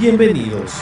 [0.00, 0.72] Bienvenidos.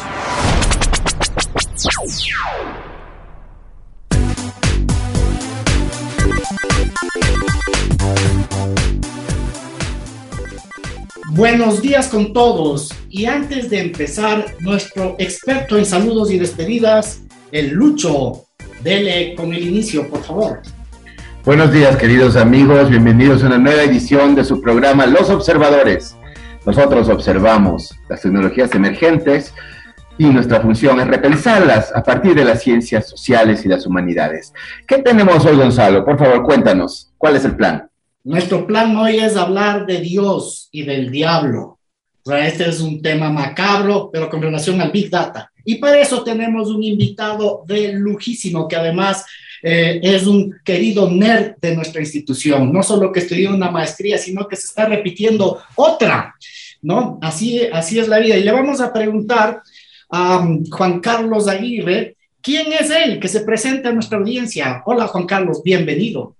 [11.30, 12.92] Buenos días con todos.
[13.08, 17.22] Y antes de empezar, nuestro experto en saludos y despedidas,
[17.52, 18.44] el Lucho.
[18.82, 20.60] Dele con el inicio, por favor.
[21.46, 22.90] Buenos días, queridos amigos.
[22.90, 26.15] Bienvenidos a una nueva edición de su programa Los Observadores.
[26.66, 29.54] Nosotros observamos las tecnologías emergentes
[30.18, 34.52] y nuestra función es repensarlas a partir de las ciencias sociales y las humanidades.
[34.84, 36.04] ¿Qué tenemos hoy, Gonzalo?
[36.04, 37.12] Por favor, cuéntanos.
[37.18, 37.88] ¿Cuál es el plan?
[38.24, 41.78] Nuestro plan hoy es hablar de Dios y del diablo.
[42.24, 45.52] O sea, este es un tema macabro, pero con relación al Big Data.
[45.64, 49.24] Y para eso tenemos un invitado de lujísimo, que además
[49.62, 52.72] eh, es un querido nerd de nuestra institución.
[52.72, 56.34] No solo que estudió una maestría, sino que se está repitiendo otra,
[56.82, 57.18] ¿no?
[57.22, 58.36] Así, así es la vida.
[58.36, 59.62] Y le vamos a preguntar
[60.10, 63.18] a um, Juan Carlos Aguirre, ¿quién es él?
[63.18, 64.82] Que se presente a nuestra audiencia.
[64.86, 66.35] Hola, Juan Carlos, bienvenido.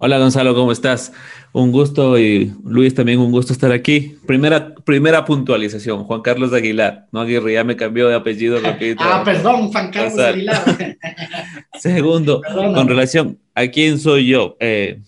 [0.00, 1.12] Hola Gonzalo, ¿cómo estás?
[1.52, 4.16] Un gusto y Luis también un gusto estar aquí.
[4.28, 9.02] Primera, primera puntualización, Juan Carlos Aguilar, no Aguirre, ya me cambió de apellido, repito.
[9.04, 10.62] ah, perdón, Juan Carlos Aguilar.
[11.80, 12.42] Segundo,
[12.74, 15.00] con relación a quién soy yo, eh,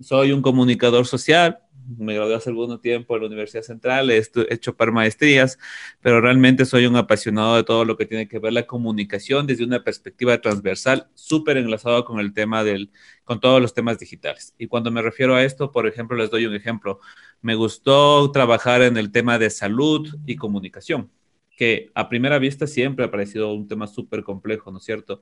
[0.00, 1.58] soy un comunicador social,
[1.98, 5.58] me gradué hace algún tiempo en la Universidad Central, he hecho par maestrías,
[6.00, 9.64] pero realmente soy un apasionado de todo lo que tiene que ver la comunicación desde
[9.64, 12.90] una perspectiva transversal, súper enlazado con el tema del,
[13.24, 14.54] con todos los temas digitales.
[14.58, 17.00] Y cuando me refiero a esto, por ejemplo, les doy un ejemplo.
[17.42, 21.10] Me gustó trabajar en el tema de salud y comunicación
[21.60, 25.20] que a primera vista siempre ha parecido un tema súper complejo, ¿no es cierto?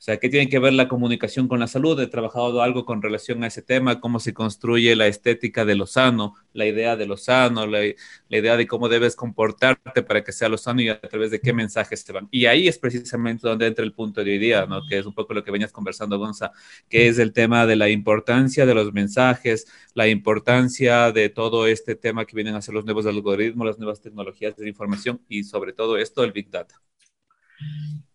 [0.00, 2.00] O sea, ¿qué tiene que ver la comunicación con la salud?
[2.00, 5.86] He trabajado algo con relación a ese tema, cómo se construye la estética de lo
[5.86, 7.84] sano, la idea de lo sano, la,
[8.30, 11.52] idea de cómo debes comportarte para que sea lo sano y a través de qué
[11.52, 12.28] mensajes te van.
[12.30, 14.80] Y ahí es precisamente donde entra el punto de hoy día, ¿no?
[14.88, 16.52] Que es un poco lo que venías conversando, Gonza,
[16.88, 21.96] que es el tema de la importancia de los mensajes, la importancia de todo este
[21.96, 25.72] tema que vienen a ser los nuevos algoritmos, las nuevas tecnologías de información y sobre
[25.72, 26.74] todo esto, el Big Data.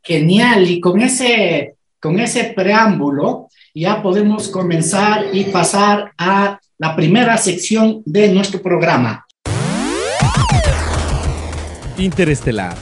[0.01, 7.37] Genial, y con ese, con ese preámbulo ya podemos comenzar y pasar a la primera
[7.37, 9.25] sección de nuestro programa.
[11.97, 12.77] Interestelar.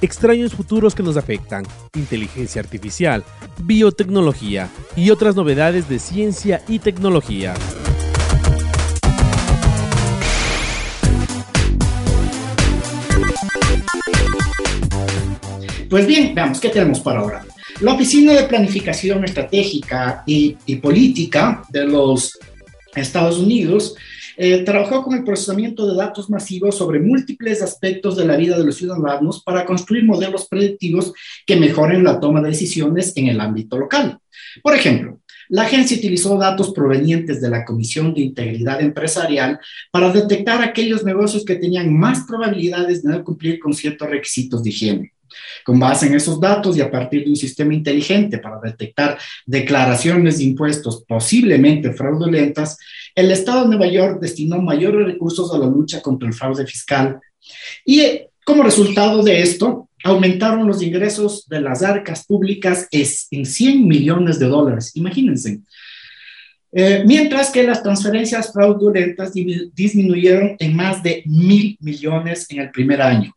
[0.00, 3.24] Extraños futuros que nos afectan, inteligencia artificial,
[3.62, 7.54] biotecnología y otras novedades de ciencia y tecnología.
[15.92, 17.44] Pues bien, veamos, ¿qué tenemos para ahora?
[17.82, 22.38] La Oficina de Planificación Estratégica y, Política de los
[22.94, 23.94] Estados Unidos
[24.38, 28.64] eh, trabajó con el procesamiento de datos masivos sobre múltiples aspectos de la vida de
[28.64, 31.12] los ciudadanos para construir modelos predictivos
[31.44, 34.18] que mejoren la toma de decisiones en el ámbito local.
[34.62, 35.20] Por ejemplo,
[35.50, 39.60] la agencia utilizó datos provenientes de la Comisión de Integridad Empresarial
[39.90, 44.70] para detectar aquellos negocios que tenían más probabilidades de no cumplir con ciertos requisitos de
[44.70, 45.11] higiene.
[45.64, 50.38] Con base en esos datos y a partir de un sistema inteligente para detectar declaraciones
[50.38, 52.78] de impuestos posiblemente fraudulentas,
[53.14, 57.20] el Estado de Nueva York destinó mayores recursos a la lucha contra el fraude fiscal
[57.84, 58.02] y
[58.44, 64.46] como resultado de esto, aumentaron los ingresos de las arcas públicas en 100 millones de
[64.46, 64.92] dólares.
[64.96, 65.60] Imagínense.
[66.72, 73.02] Eh, mientras que las transferencias fraudulentas disminuyeron en más de mil millones en el primer
[73.02, 73.32] año.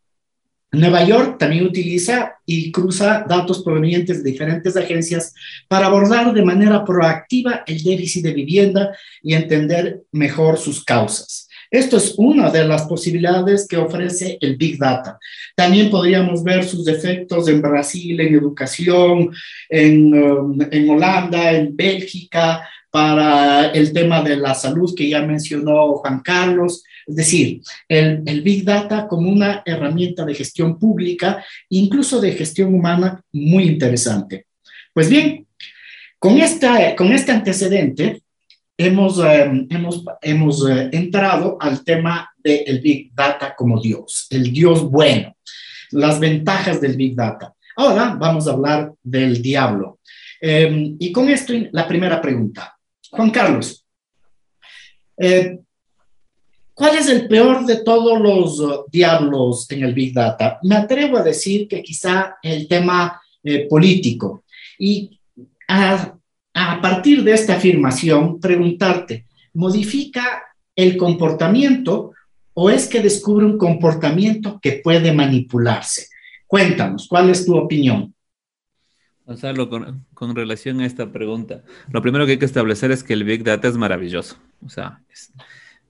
[0.72, 5.34] Nueva York también utiliza y cruza datos provenientes de diferentes agencias
[5.68, 11.48] para abordar de manera proactiva el déficit de vivienda y entender mejor sus causas.
[11.70, 15.18] Esto es una de las posibilidades que ofrece el Big Data.
[15.56, 19.30] También podríamos ver sus efectos en Brasil, en educación,
[19.68, 25.96] en, um, en Holanda, en Bélgica, para el tema de la salud que ya mencionó
[25.96, 26.82] Juan Carlos.
[27.06, 33.22] Es decir, el, Big Data como una herramienta de gestión pública, incluso de gestión humana,
[33.32, 34.46] muy interesante.
[34.92, 35.46] Pues bien,
[36.18, 38.22] con, esta, con este antecedente,
[38.76, 44.90] hemos, eh, hemos, hemos eh, entrado al tema del Big Data como Dios, el Dios
[44.90, 45.36] bueno,
[45.92, 47.54] las ventajas del Big Data.
[47.76, 50.00] Ahora vamos a hablar del diablo.
[50.40, 52.76] Em, y con esto, la primera pregunta.
[53.10, 53.84] Juan Carlos,
[55.18, 55.60] eh,
[56.76, 60.60] ¿cuál es el peor de todos los uh, diablos en el Big Data?
[60.62, 63.20] Me atrevo a decir que quizá el tema
[63.70, 64.44] político.
[64.78, 65.20] Y
[65.68, 66.14] a,
[66.52, 70.42] a partir de esta afirmación, preguntarte, ¿modifica
[70.74, 72.12] el comportamiento
[72.54, 76.08] o es que descubre un comportamiento que puede manipularse?
[76.46, 78.14] Cuéntanos, ¿cuál es tu opinión?
[79.26, 83.24] Gonzalo, con, relación a esta pregunta, lo primero que hay que establecer es que el
[83.24, 84.36] Big Data es maravilloso.
[84.64, 85.02] O sea,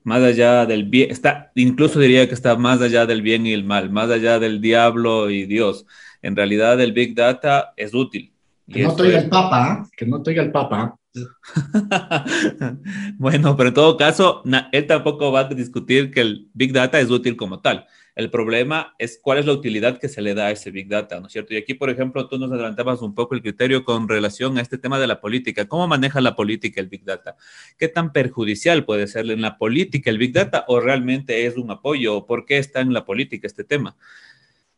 [0.07, 3.65] más allá del bien, está, incluso diría que está más allá del bien y el
[3.65, 5.85] mal, más allá del diablo y Dios.
[6.23, 8.33] En realidad el Big Data es útil.
[8.71, 9.89] Que no estoy el Papa, ¿eh?
[9.97, 10.97] que no estoy el Papa.
[13.19, 14.43] bueno, pero en todo caso,
[14.73, 17.87] él tampoco va a discutir que el Big Data es útil como tal.
[18.15, 21.21] El problema es cuál es la utilidad que se le da a ese Big Data,
[21.21, 21.53] ¿no es cierto?
[21.53, 24.79] Y aquí, por ejemplo, tú nos adelantabas un poco el criterio con relación a este
[24.79, 25.69] tema de la política.
[25.69, 27.37] ¿Cómo maneja la política el Big Data?
[27.77, 31.71] ¿Qué tan perjudicial puede ser en la política el Big Data o realmente es un
[31.71, 32.25] apoyo?
[32.25, 33.97] ¿Por qué está en la política este tema?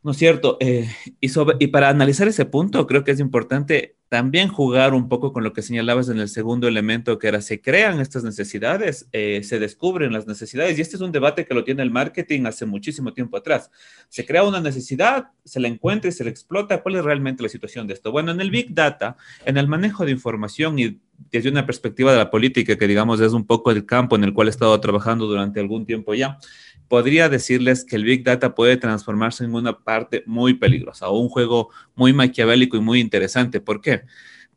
[0.03, 0.57] ¿No es cierto?
[0.61, 0.89] Eh,
[1.21, 5.45] y, y para analizar ese punto, creo que es importante también jugar un poco con
[5.45, 9.59] lo que señalabas en el segundo elemento, que era, se crean estas necesidades, eh, se
[9.59, 13.13] descubren las necesidades, y este es un debate que lo tiene el marketing hace muchísimo
[13.13, 13.71] tiempo atrás.
[14.09, 16.83] Se crea una necesidad, se la encuentra y se la explota.
[16.83, 18.11] ¿Cuál es realmente la situación de esto?
[18.11, 22.19] Bueno, en el Big Data, en el manejo de información y desde una perspectiva de
[22.19, 25.27] la política, que digamos es un poco el campo en el cual he estado trabajando
[25.27, 26.39] durante algún tiempo ya,
[26.89, 31.29] podría decirles que el Big Data puede transformarse en una parte muy peligrosa o un
[31.29, 33.61] juego muy maquiavélico y muy interesante.
[33.61, 34.03] ¿Por qué?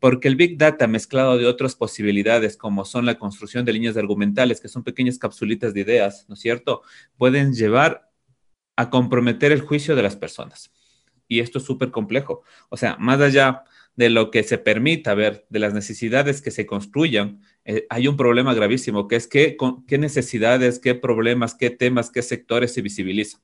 [0.00, 4.60] Porque el Big Data mezclado de otras posibilidades como son la construcción de líneas argumentales,
[4.60, 6.82] que son pequeñas capsulitas de ideas, ¿no es cierto?
[7.16, 8.10] Pueden llevar
[8.76, 10.72] a comprometer el juicio de las personas.
[11.28, 12.42] Y esto es súper complejo.
[12.68, 13.64] O sea, más allá
[13.94, 18.16] de lo que se permita ver, de las necesidades que se construyan, eh, hay un
[18.16, 19.56] problema gravísimo, que es qué,
[19.98, 23.40] necesidades, qué problemas, qué temas, qué sectores se visibilizan.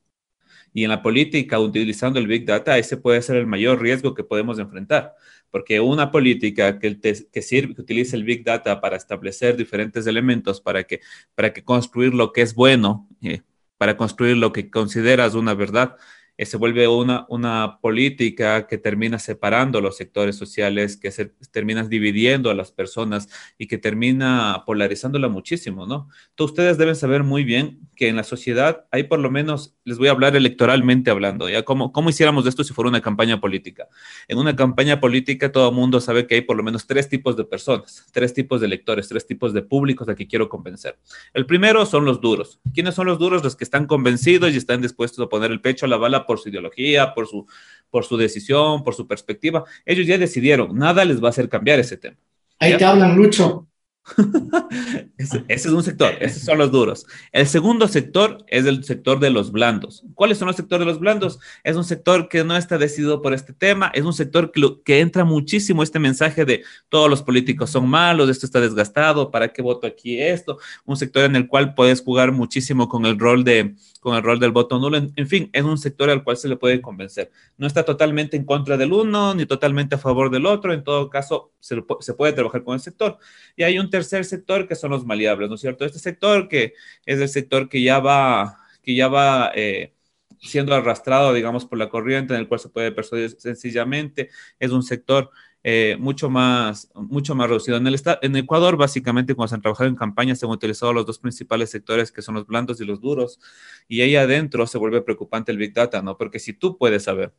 [0.75, 4.25] Y en la política, utilizando el Big Data, ese puede ser el mayor riesgo que
[4.25, 5.15] podemos enfrentar,
[5.51, 10.61] porque una política que, que sirve, que utilice el Big Data para establecer diferentes elementos,
[10.61, 11.01] para que,
[11.35, 13.43] para que construir lo que es bueno, eh,
[13.79, 15.97] para construir lo que consideras una verdad,
[16.47, 22.51] se vuelve una, una política que termina separando los sectores sociales, que se termina dividiendo
[22.51, 26.09] a las personas y que termina polarizándola muchísimo, ¿no?
[26.31, 29.99] Entonces, ustedes deben saber muy bien que en la sociedad hay por lo menos, les
[29.99, 31.65] voy a hablar electoralmente hablando, ¿ya?
[31.65, 33.89] ¿Cómo, cómo hiciéramos esto si fuera una campaña política?
[34.29, 37.37] En una campaña política todo el mundo sabe que hay por lo menos tres tipos
[37.37, 40.99] de personas, tres tipos de electores, tres tipos de públicos a que quiero convencer.
[41.35, 42.61] El primero son los duros.
[42.73, 43.43] ¿Quiénes son los duros?
[43.43, 46.39] Los que están convencidos y están dispuestos a poner el pecho a la bala por
[46.39, 47.47] su ideología, por su,
[47.91, 49.65] por su decisión, por su perspectiva.
[49.87, 52.19] Ellos ya decidieron, nada les va a hacer cambiar ese tema.
[52.61, 53.68] Ahí te hablan, Lucho.
[55.19, 57.07] ese, es un sector, esos son los duros.
[57.33, 60.05] El segundo sector es el sector de los blandos.
[60.15, 61.39] ¿Cuáles son los sectores de los blandos?
[61.65, 65.01] Es un sector que no está decidido por este tema, es un sector que, que
[65.01, 69.63] entra muchísimo este mensaje de todos los políticos son malos, esto está desgastado, ¿para qué
[69.63, 70.59] voto aquí esto?
[70.85, 74.39] Un sector en el cual puedes jugar muchísimo con el rol de con el rol
[74.39, 74.97] del voto nulo.
[74.97, 77.31] En, fin, es un sector al cual se le puede convencer.
[77.57, 80.73] No está totalmente en contra del uno ni totalmente a favor del otro.
[80.73, 83.19] En todo caso, se, se puede trabajar con el sector.
[83.57, 85.85] Y hay un tercer sector que son los maleables, ¿no es cierto?
[85.85, 86.75] Este sector que
[87.05, 89.93] es el sector que ya va, que ya va eh,
[90.41, 94.31] siendo arrastrado, digamos, por la corriente, en el cual se puede persuadir sencillamente.
[94.61, 95.31] Es un sector
[95.65, 97.77] eh, mucho, más, mucho más reducido.
[97.77, 101.07] En, el en Ecuador, básicamente, cuando se han trabajado en campañas, se han utilizado los
[101.07, 103.41] dos principales sectores, que son los blandos y los duros.
[103.89, 106.17] Y ahí adentro se vuelve preocupante el Big Data, ¿no?
[106.17, 107.33] Porque si tú puedes saber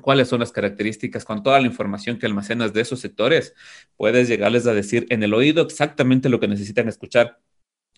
[0.00, 3.54] cuáles son las características, con toda la información que almacenas de esos sectores,
[3.96, 7.38] puedes llegarles a decir en el oído exactamente lo que necesitan escuchar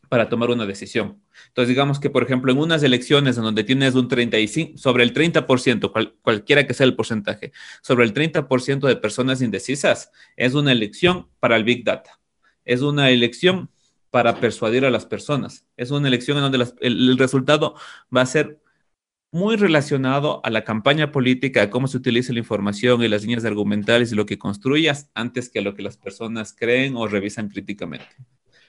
[0.09, 1.23] para tomar una decisión.
[1.49, 5.15] Entonces, digamos que, por ejemplo, en unas elecciones en donde tienes un 35, sobre el
[5.15, 11.29] 30%, cualquiera que sea el porcentaje, sobre el 30% de personas indecisas, es una elección
[11.41, 12.21] para el Big Data.
[12.67, 13.71] Es una elección
[14.13, 15.67] para persuadir a las personas.
[15.79, 17.77] Es una elección en donde el, resultado
[18.15, 18.61] va a ser
[19.33, 23.47] muy relacionado a la campaña política, a cómo se utiliza la información y las líneas
[23.47, 27.49] argumentales y lo que construyas antes que a lo que las personas creen o revisan
[27.49, 28.07] críticamente.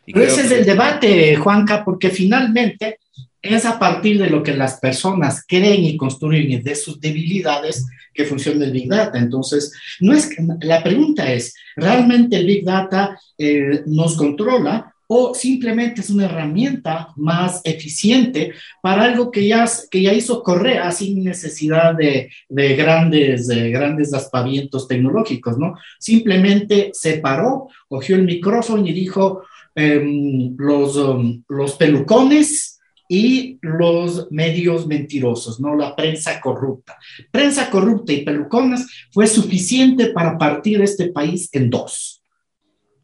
[0.06, 3.00] Pero ese es el debate, Juanca, porque finalmente
[3.42, 7.86] es a partir de lo que las personas creen y construyen y de sus debilidades
[8.14, 9.20] que funciona el Big Data.
[9.20, 10.30] Entonces, no es,
[10.62, 17.10] la pregunta es, ¿realmente el Big Data eh, nos controla o simplemente es una herramienta
[17.18, 23.46] más eficiente para algo que ya, que ya hizo Correa sin necesidad de, de grandes,
[23.46, 25.76] de grandes aspavientos tecnológicos, ¿no?
[26.00, 29.44] Simplemente se paró, cogió el micrófono y dijo,
[29.76, 35.76] em, los, um, los pelucones y los medios mentirosos, ¿no?
[35.76, 36.98] La prensa corrupta.
[37.30, 42.13] Prensa corrupta y pelucones fue suficiente para partir este país en dos.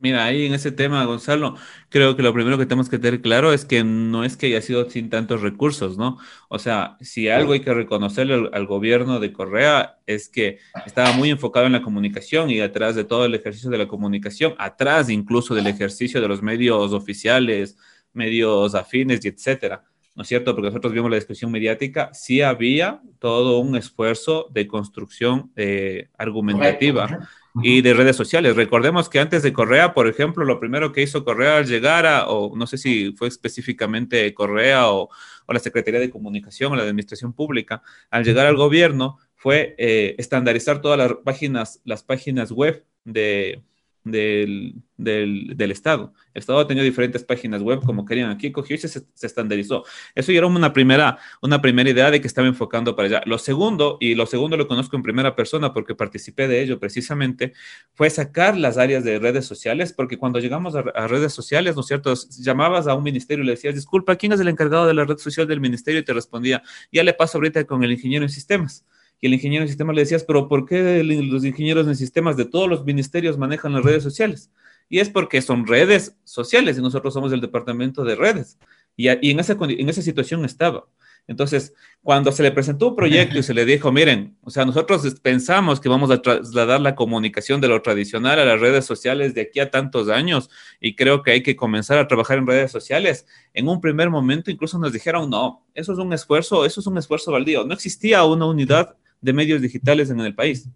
[0.01, 1.55] Mira, ahí en ese tema, Gonzalo,
[1.89, 4.61] creo que lo primero que tenemos que tener claro es que no es que haya
[4.61, 6.17] sido sin tantos recursos, ¿no?
[6.47, 11.29] O sea, si algo hay que reconocerle al, gobierno de Correa es que estaba muy
[11.29, 15.53] enfocado en la comunicación y atrás de todo el ejercicio de la comunicación, atrás incluso
[15.53, 17.77] del ejercicio de los medios oficiales,
[18.13, 19.83] medios afines y etcétera.
[20.15, 20.53] ¿no es cierto?
[20.53, 27.29] Porque nosotros vimos la discusión mediática, sí había todo un esfuerzo de construcción eh, argumentativa
[27.63, 28.55] y de redes sociales.
[28.55, 32.27] Recordemos que antes de Correa, por ejemplo, lo primero que hizo Correa al llegar a,
[32.27, 35.09] o no sé si fue específicamente Correa o,
[35.47, 40.79] la Secretaría de Comunicación o la Administración Pública, al llegar al gobierno fue eh, estandarizar
[40.79, 43.63] todas las páginas, las páginas web de,
[44.03, 46.13] del, del, Estado.
[46.33, 48.29] El Estado tenido diferentes páginas web como querían.
[48.29, 49.83] Aquí cogió y se, se, estandarizó.
[50.15, 53.21] Eso ya era una primera, una primera idea de que estaba enfocando para allá.
[53.25, 57.53] Lo segundo, y lo segundo lo conozco en primera persona porque participé de ello precisamente,
[57.93, 61.81] fue sacar las áreas de redes sociales, porque cuando llegamos a, a redes sociales, ¿no
[61.81, 62.13] es cierto?
[62.39, 65.17] Llamabas a un ministerio y le decías, disculpa, ¿quién es el encargado de la red
[65.17, 66.01] social del ministerio?
[66.01, 68.85] Y te respondía, ya le paso ahorita con el ingeniero en sistemas.
[69.21, 72.45] Y el ingeniero en sistemas le decías, pero ¿por qué los ingenieros en sistemas de
[72.45, 74.49] todos los ministerios manejan las redes sociales?
[74.87, 78.57] Y es porque son redes sociales y nosotros somos el departamento de redes.
[78.95, 80.85] Y, en, esa, en esa situación estaba.
[81.29, 85.03] Entonces, cuando se le presentó un proyecto y se le dijo, miren, o sea, nosotros
[85.21, 89.41] pensamos que vamos a trasladar la comunicación de lo tradicional a las redes sociales de
[89.41, 90.49] aquí a tantos años
[90.81, 93.27] y creo que hay que comenzar a trabajar en redes sociales.
[93.53, 96.97] En un primer momento incluso nos dijeron, no, eso es un esfuerzo, eso es un
[96.97, 97.63] esfuerzo baldío.
[97.63, 100.69] No existía una unidad de medios digitales en el país.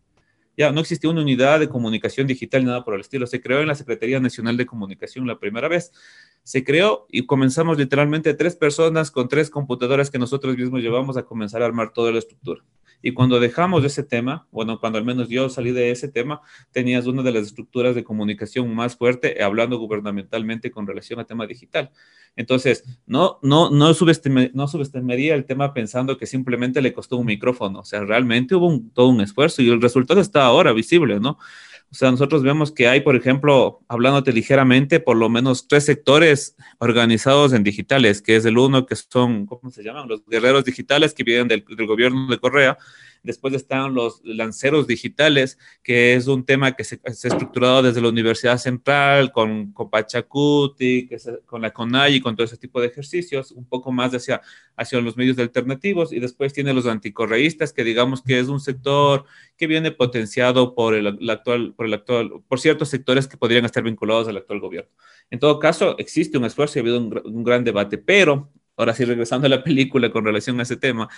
[0.56, 3.26] Ya no existía una unidad de comunicación digital nada por el estilo.
[3.26, 5.92] Se creó en la Secretaría Nacional de Comunicación la primera vez.
[6.44, 11.24] Se creó y comenzamos literalmente tres personas con tres computadoras que nosotros mismos llevamos a
[11.24, 12.64] comenzar a armar toda la estructura.
[13.06, 16.42] Y cuando dejamos ese tema, bueno, cuando al menos yo salí de ese tema,
[16.72, 21.46] tenías una de las estructuras de comunicación más fuerte hablando gubernamentalmente con relación al tema
[21.46, 21.92] digital.
[22.38, 27.80] Entonces, no, no, no, no subestimaría el tema pensando que simplemente le costó un micrófono.
[27.80, 31.38] O sea, realmente hubo todo un esfuerzo y el resultado está ahora visible, ¿no?
[31.94, 36.56] O sea, nosotros vemos que hay, por ejemplo, hablándote ligeramente, por lo menos tres sectores
[36.80, 40.08] organizados en digitales, que es el uno que son, ¿cómo se llaman?
[40.08, 42.80] Los guerreros digitales que vienen del, del gobierno de Correa,
[43.24, 48.10] Después están los lanceros digitales, que es un tema que se, ha estructurado desde la
[48.10, 51.10] Universidad Central, con, con Pachacuti,
[51.46, 54.42] con la CONAI y con todo ese tipo de ejercicios, un poco más hacia,
[54.76, 56.12] hacia los medios alternativos.
[56.12, 59.24] Y después tiene los anticorreístas, que digamos que es un sector
[59.56, 63.84] que viene potenciado por el, actual, por el actual, por ciertos sectores que podrían estar
[63.84, 64.92] vinculados al actual gobierno.
[65.32, 69.06] En todo caso, existe un esfuerzo y ha habido un gran debate, pero ahora sí,
[69.06, 71.10] regresando a la película con relación a ese tema,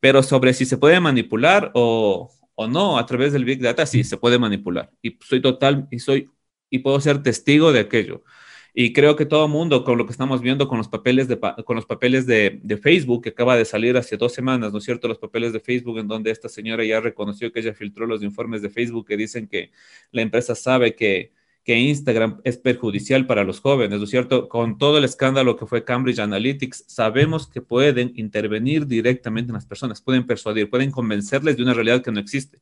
[0.00, 4.04] pero sobre si se puede manipular o, o no a través del Big Data, sí,
[4.04, 4.90] se puede manipular.
[5.02, 6.30] Y soy total, y soy,
[6.70, 8.24] y puedo ser testigo de aquello.
[8.72, 11.38] Y creo que todo el mundo, con lo que estamos viendo con los papeles, de,
[11.38, 14.84] con los papeles de, de, Facebook, que acaba de salir hace dos semanas, ¿no es
[14.84, 15.08] cierto?
[15.08, 18.62] Los papeles de Facebook, en donde esta señora ya reconoció que ella filtró los informes
[18.62, 19.72] de Facebook que dicen que
[20.12, 21.32] la empresa sabe que
[21.64, 24.48] que Instagram es perjudicial para los jóvenes, ¿no es cierto?
[24.48, 29.66] Con todo el escándalo que fue Cambridge Analytics, sabemos que pueden intervenir directamente en las
[29.66, 32.58] personas, pueden persuadir, pueden convencerles de una realidad que no existe.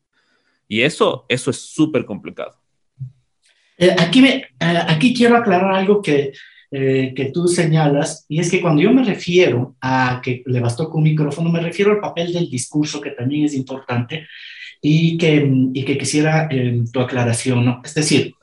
[0.67, 2.61] Y eso, eso es súper complicado.
[3.79, 6.33] Eh, aquí, me, eh, aquí quiero aclarar algo que,
[6.73, 10.91] eh, que tú señalas, y es que cuando yo me refiero a que le bastó
[10.91, 14.27] con un micrófono, me refiero al papel del discurso, que también es importante,
[14.83, 16.49] y que, y que quisiera
[16.93, 17.81] tu aclaración, ¿no?
[17.85, 18.35] Es decir,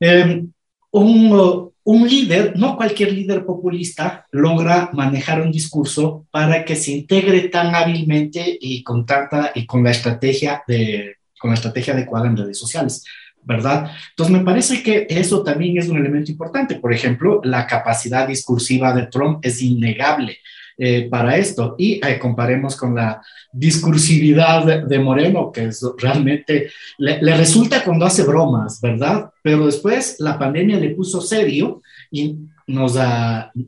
[0.00, 0.50] Em,
[0.90, 7.48] un, un, líder, no cualquier líder populista, logra manejar un discurso para que se integre
[7.48, 12.36] tan hábilmente y con tanta y con la estrategia de con la estrategia adecuada en
[12.36, 13.04] redes sociales.
[13.46, 13.92] ¿verdad?
[14.10, 16.74] Entonces, me parece que eso también es un elemento importante.
[16.74, 20.38] Por ejemplo, la capacidad discursiva de Trump es innegable.
[20.78, 21.74] Eh, para esto.
[21.78, 28.24] Y eh, comparemos con la discursividad de, Moreno, que es, realmente le, resulta cuando hace
[28.24, 29.30] bromas, ¿verdad?
[29.42, 31.80] Pero después la pandemia le puso serio
[32.10, 32.94] y nos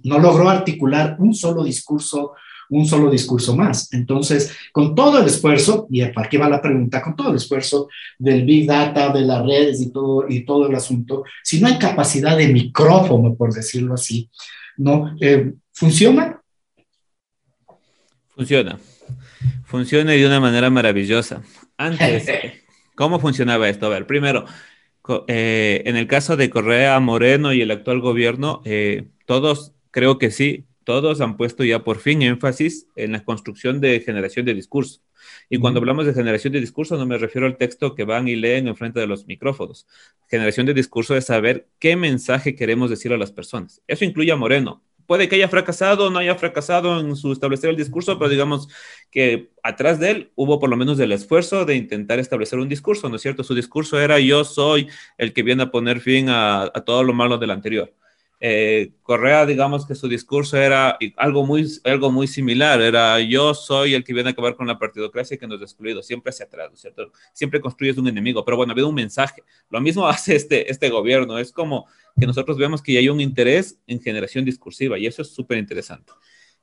[0.03, 2.35] no logró articular un solo discurso
[2.71, 3.93] un solo discurso más.
[3.93, 7.89] Entonces, con todo el esfuerzo, y qué va la pregunta, con todo el esfuerzo
[8.19, 11.79] del Big Data, de las redes y todo, y todo el asunto, si no hay
[11.79, 14.29] capacidad de micrófono, por decirlo así,
[14.77, 15.17] ¿no?
[15.21, 16.38] Eh, ¿Funciona?
[18.39, 18.79] Funciona.
[19.65, 21.43] Funciona de una manera maravillosa.
[21.77, 22.31] Antes,
[22.95, 23.87] ¿cómo funcionaba esto?
[23.87, 24.45] A ver, primero,
[25.27, 30.31] eh, en el caso de Correa Moreno y el actual gobierno, eh, todos, creo que
[30.31, 35.01] sí, todos han puesto ya por fin énfasis en la construcción de generación de discurso.
[35.51, 38.37] Y cuando hablamos de generación de discurso, no me refiero al texto que van y
[38.37, 39.89] leen en frente de los micrófonos.
[40.29, 43.83] Generación de discurso es saber qué mensaje queremos decir a las personas.
[43.89, 47.77] Eso incluye a Moreno, puede que haya fracasado no haya fracasado en su establecer el
[47.77, 48.69] discurso, pero digamos
[49.11, 53.09] que atrás de él hubo por lo menos el esfuerzo de intentar establecer un discurso,
[53.09, 53.43] ¿no es cierto?
[53.43, 57.15] Su discurso era yo soy el que viene a poner fin a, a todo lo
[57.15, 57.91] malo del anterior.
[58.41, 63.95] Eh, Correa, digamos que su discurso era algo muy, algo muy similar, era yo soy
[63.95, 66.71] el que viene a acabar con la partidocracia que nos ha excluido, siempre hacia atrás,
[66.75, 67.11] ¿cierto?
[67.33, 69.43] Siempre construyes un enemigo, pero bueno, ha habido un mensaje.
[69.71, 71.87] Lo mismo hace este, este gobierno, es como
[72.19, 76.13] que nosotros vemos que hay un interés en generación discursiva y eso es súper interesante.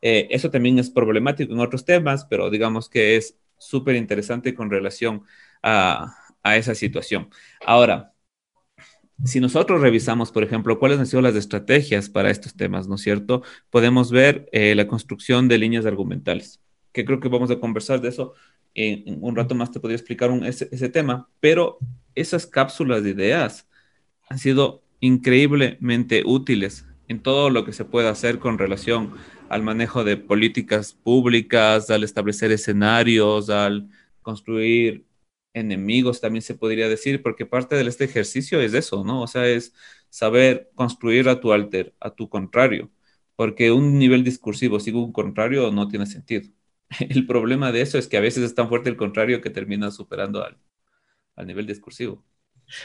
[0.01, 4.70] Eh, eso también es problemático en otros temas, pero digamos que es súper interesante con
[4.70, 5.24] relación
[5.62, 6.13] a
[6.44, 7.29] esa situación.
[7.65, 8.14] Ahora,
[9.24, 13.01] si nosotros revisamos, por ejemplo, cuáles han sido las estrategias para estos temas, ¿no es
[13.01, 13.43] cierto?
[13.69, 16.60] Podemos ver eh, la construcción de líneas argumentales,
[16.91, 18.34] que creo que vamos a conversar de eso
[18.74, 21.77] en, un rato más, te podría explicar ese, ese, tema, pero
[22.13, 23.67] esas cápsulas de ideas
[24.29, 29.13] han sido increíblemente útiles en todo lo que se puede hacer con relación
[29.48, 33.89] al manejo de políticas públicas, al establecer escenarios, al
[34.22, 35.05] construir
[35.56, 39.22] enemigos, también se podría decir, porque parte de este ejercicio es eso, ¿no?
[39.24, 39.74] O sea, es
[40.10, 42.91] saber construir a tu alter, a tu contrario,
[43.36, 46.50] porque un nivel discursivo sin un contrario no tiene sentido.
[47.00, 49.91] El problema de eso es que a veces es tan fuerte el contrario que termina
[49.91, 50.58] superando al,
[51.36, 52.24] al nivel discursivo.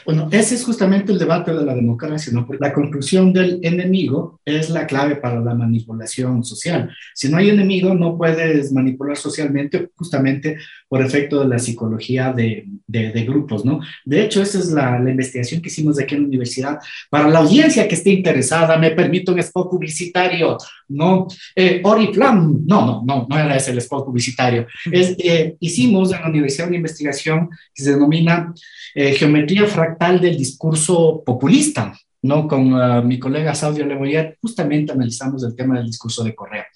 [0.05, 2.45] Bueno, ese es justamente el debate de la democracia, ¿no?
[2.45, 6.89] Porque la conclusión del enemigo es la clave para la manipulación social.
[7.13, 12.65] Si no hay enemigo, no puedes manipular socialmente justamente por efecto de la psicología de,
[12.87, 13.79] de, grupos, ¿no?
[14.05, 16.79] De hecho, esa es la, la, investigación que hicimos aquí en la universidad.
[17.09, 20.57] Para la audiencia que esté interesada, me permito un spot publicitario,
[20.89, 21.27] ¿no?
[21.55, 24.67] Eh, Oriflam, no, no, no, no era ese el spot publicitario.
[24.91, 28.53] Es, eh, hicimos en la universidad una investigación que se denomina
[28.93, 32.47] eh, geometría fractal del discurso populista, ¿no?
[32.47, 36.67] Con uh, mi colega Saudio Leboyer justamente analizamos el tema del discurso de Correa.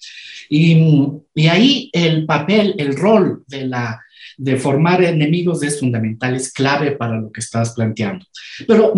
[0.49, 3.99] Y, y, ahí el papel, el rol de, la,
[4.37, 8.25] de formar enemigos es fundamental, es clave para lo que estás planteando.
[8.67, 8.93] Pero,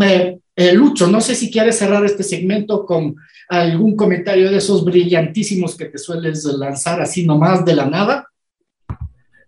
[0.56, 3.16] eh, Lucho, no sé si quieres cerrar este segmento con
[3.50, 8.28] algún comentario de esos brillantísimos que te sueles lanzar así nomás de la nada.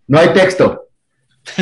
[0.07, 0.87] No hay texto.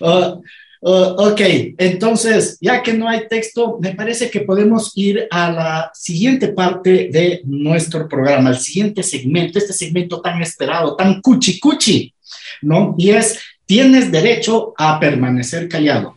[0.00, 0.42] Uh,
[0.80, 1.40] uh, ok,
[1.78, 7.08] entonces, ya que no hay texto, me parece que podemos ir a la siguiente parte
[7.12, 12.14] de nuestro programa, el siguiente segmento, este segmento tan esperado, tan cuchi cuchi,
[12.62, 12.94] ¿no?
[12.98, 16.16] Y es, tienes derecho a permanecer callado.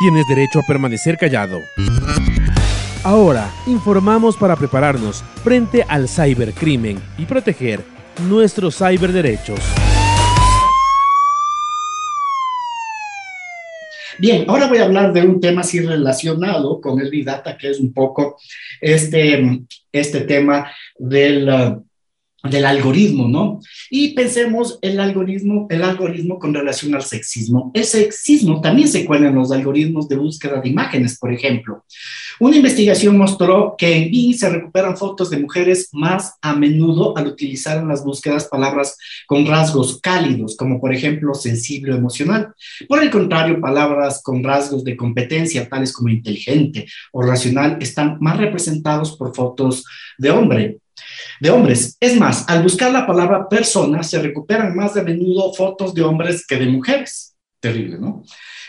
[0.00, 1.58] Tienes derecho a permanecer callado.
[3.04, 9.60] Ahora, informamos para prepararnos frente al cibercrimen y proteger nuestros cyberderechos.
[14.18, 17.70] Bien, ahora voy a hablar de un tema así relacionado con el Big Data, que
[17.70, 18.36] es un poco
[18.80, 21.48] este, este tema del,
[22.44, 23.60] del algoritmo, ¿no?
[23.90, 27.70] Y pensemos el algoritmo, el algoritmo con relación al sexismo.
[27.74, 31.84] El sexismo también se cuela en los algoritmos de búsqueda de imágenes, por ejemplo.
[32.40, 37.28] Una investigación mostró que en Bing se recuperan fotos de mujeres más a menudo al
[37.28, 42.52] utilizar en las búsquedas palabras con rasgos cálidos, como por ejemplo sensible o emocional.
[42.88, 48.36] Por el contrario, palabras con rasgos de competencia, tales como inteligente o racional, están más
[48.36, 49.84] representados por fotos
[50.18, 50.78] de hombre
[51.40, 51.96] de hombres.
[52.00, 56.46] Es más, al buscar la palabra persona, se recuperan más de menudo fotos de hombres
[56.46, 57.36] que de mujeres.
[57.60, 58.22] Terrible, ¿no?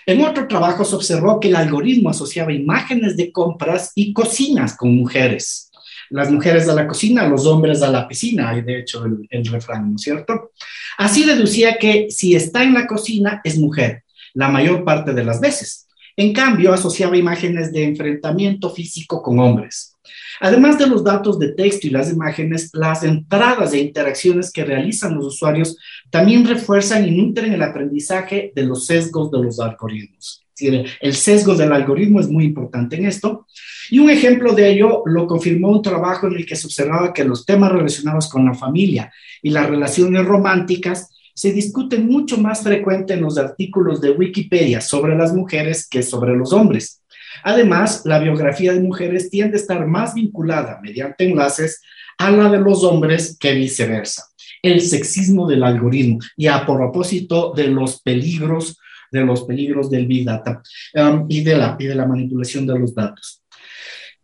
[0.06, 4.95] En otro trabajo se observó que el algoritmo asociaba imágenes de compras y cocinas con
[4.95, 5.71] mujeres.
[6.12, 9.45] las mujeres a la cocina, los hombres a la piscina, hay de hecho el, el
[9.47, 10.51] refrán, ¿no es cierto?
[10.99, 14.04] Así deducía que si está en la cocina es mujer,
[14.36, 15.88] la mayor parte de las veces.
[16.15, 19.94] En cambio, asociaba imágenes de enfrentamiento físico con hombres.
[20.39, 25.15] Además de los datos de texto y las imágenes, las entradas e interacciones que realizan
[25.15, 25.78] los usuarios
[26.10, 30.45] también refuerzan y nutren el aprendizaje de los sesgos de los algoritmos.
[30.58, 33.45] El sesgo del algoritmo es muy importante en esto.
[33.89, 37.26] Y un ejemplo de ello lo confirmó un trabajo en el que se observaba que
[37.26, 43.13] los temas relacionados con la familia y las relaciones románticas se discuten mucho más frecuente
[43.13, 47.02] en los artículos de Wikipedia sobre las mujeres que sobre los hombres.
[47.47, 51.79] Además, la biografía de mujeres tiende a estar más vinculada mediante enlaces
[52.17, 54.23] a la de los hombres que viceversa.
[54.63, 58.79] El sexismo del algoritmo y a propósito de los peligros
[59.12, 60.62] de los peligros del Big Data
[60.95, 63.43] um, y, de la, y de la manipulación de los datos.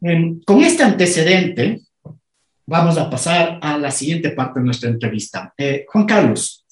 [0.02, 1.82] Em, con este antecedente,
[2.66, 5.54] vamos a pasar a la siguiente parte de nuestra entrevista.
[5.56, 6.66] Eh, Juan Carlos,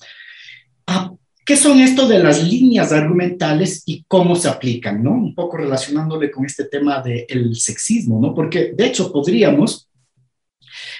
[1.49, 5.03] ¿qué son esto de las líneas argumentales y cómo se aplican?
[5.03, 5.13] ¿no?
[5.13, 8.35] Un poco relacionándole con este tema del sexismo, ¿no?
[8.35, 9.89] porque de hecho podríamos,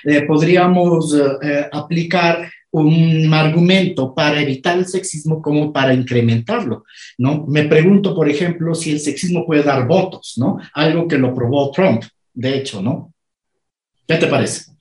[0.06, 6.84] eh, podríamos eh, aplicar un argumento para evitar el sexismo como para incrementarlo,
[7.18, 7.46] ¿no?
[7.48, 10.60] Me pregunto, por ejemplo, si el sexismo puede dar votos, ¿no?
[10.74, 13.12] Algo que lo probó Trump, de hecho, ¿no?
[14.08, 14.72] ¿Qué te parece?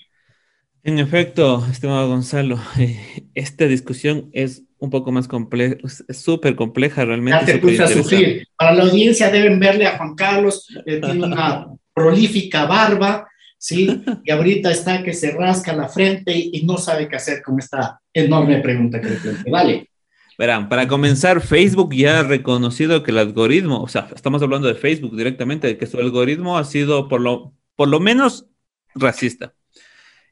[0.88, 5.76] En efecto, estimado Gonzalo, eh, esta discusión es un poco más compleja,
[6.08, 7.40] súper compleja realmente.
[7.40, 8.48] Ya te puse a sufrir.
[8.56, 14.02] Para la audiencia deben verle a Juan Carlos, eh, tiene una prolífica barba, ¿sí?
[14.24, 18.00] Y ahorita está que se rasca la frente y, no sabe qué hacer con esta
[18.14, 19.52] enorme pregunta que le planteo.
[19.52, 19.90] Vale.
[20.38, 24.74] Verán, para comenzar, Facebook ya ha reconocido que el algoritmo, o sea, estamos hablando de
[24.74, 28.46] Facebook directamente, que su algoritmo ha sido por lo, por lo menos
[28.94, 29.52] racista.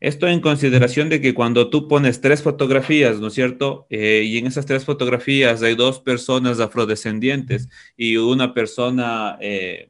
[0.01, 3.87] Esto en consideración de que cuando tú pones tres fotografías, ¿no es cierto?
[3.91, 9.89] Eh, y en esas tres fotografías hay dos personas afrodescendientes y una persona eh,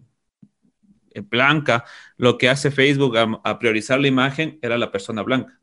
[1.22, 1.84] blanca,
[2.16, 5.60] lo que hace Facebook a, priorizar la imagen era la persona blanca.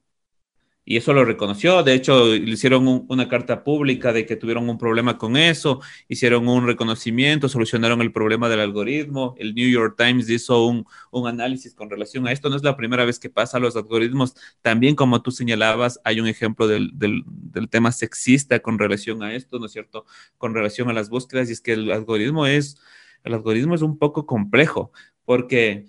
[0.85, 1.81] Y eso lo reconoció.
[1.81, 6.47] De hecho, le hicieron una carta pública de que tuvieron un problema con eso, hicieron
[6.49, 9.33] un reconocimiento, solucionaron el problema del algoritmo.
[9.37, 10.85] El New York Times hizo un,
[11.25, 12.49] análisis con relación a esto.
[12.49, 14.35] No es la primera vez que pasa los algoritmos.
[14.61, 19.59] También, como tú señalabas, hay un ejemplo del, del tema sexista con relación a esto,
[19.59, 20.05] ¿no es cierto?
[20.37, 21.49] Con relación a las búsquedas.
[21.49, 22.77] Y es que el algoritmo es,
[23.23, 24.91] el algoritmo es un poco complejo
[25.23, 25.87] porque,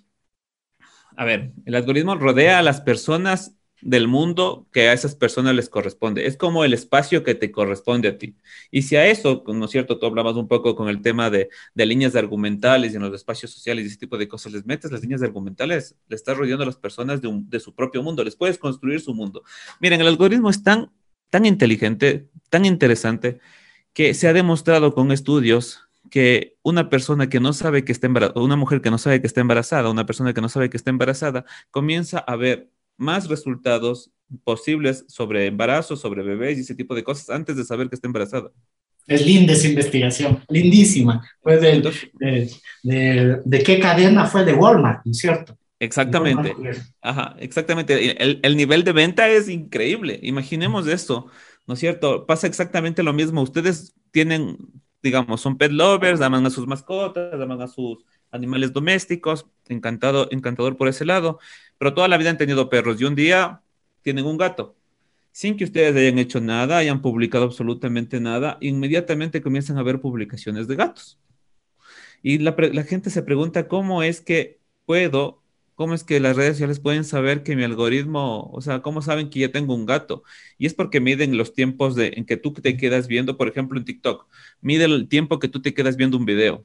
[1.16, 5.68] a ver, el algoritmo rodea a las personas del mundo que a esas personas les
[5.68, 6.26] corresponde.
[6.26, 8.34] Es como el espacio que te corresponde a ti.
[8.70, 9.98] Y si a eso, ¿no es cierto?
[9.98, 13.84] Tú hablabas un poco con el tema de, líneas argumentales y en los espacios sociales
[13.84, 16.76] y ese tipo de cosas, les metes las líneas argumentales, le estás rodeando a las
[16.76, 19.42] personas de, de su propio mundo, les puedes construir su mundo.
[19.80, 20.90] Miren, el algoritmo es tan,
[21.28, 23.38] tan inteligente, tan interesante,
[23.92, 28.40] que se ha demostrado con estudios que una persona que no sabe que está embarazada,
[28.40, 30.90] una mujer que no sabe que está embarazada, una persona que no sabe que está
[30.90, 34.10] embarazada, comienza a ver más resultados
[34.42, 38.08] posibles sobre embarazo, sobre bebés y ese tipo de cosas antes de saber que está
[38.08, 38.50] embarazada.
[39.06, 41.22] Es linda esa investigación, lindísima.
[41.42, 42.50] Fue de,
[42.82, 45.58] de, qué cadena fue de Walmart, ¿no es cierto?
[45.78, 46.54] Exactamente.
[47.02, 48.22] Ajá, exactamente.
[48.22, 50.18] El, el, nivel de venta es increíble.
[50.22, 51.26] Imaginemos esto,
[51.66, 52.24] ¿no es cierto?
[52.24, 53.42] Pasa exactamente lo mismo.
[53.42, 54.56] Ustedes tienen
[55.04, 57.98] digamos, son pet lovers, aman a sus mascotas, aman a sus
[58.34, 61.38] animales domésticos, encantado, encantador por ese lado,
[61.78, 63.62] pero toda la vida han tenido perros y un día
[64.02, 64.76] tienen un gato.
[65.32, 70.68] Sin que ustedes hayan hecho nada, hayan publicado absolutamente nada, inmediatamente comienzan a ver publicaciones
[70.68, 71.18] de gatos.
[72.22, 75.42] Y la, la gente se pregunta cómo es que puedo
[75.76, 79.28] ¿Cómo es que las redes sociales pueden saber que mi algoritmo, o sea, cómo saben
[79.28, 80.22] que ya tengo un gato?
[80.56, 83.76] Y es porque miden los tiempos de, en que tú te quedas viendo, por ejemplo,
[83.76, 84.28] en TikTok,
[84.60, 86.64] mide el tiempo que tú te quedas viendo un video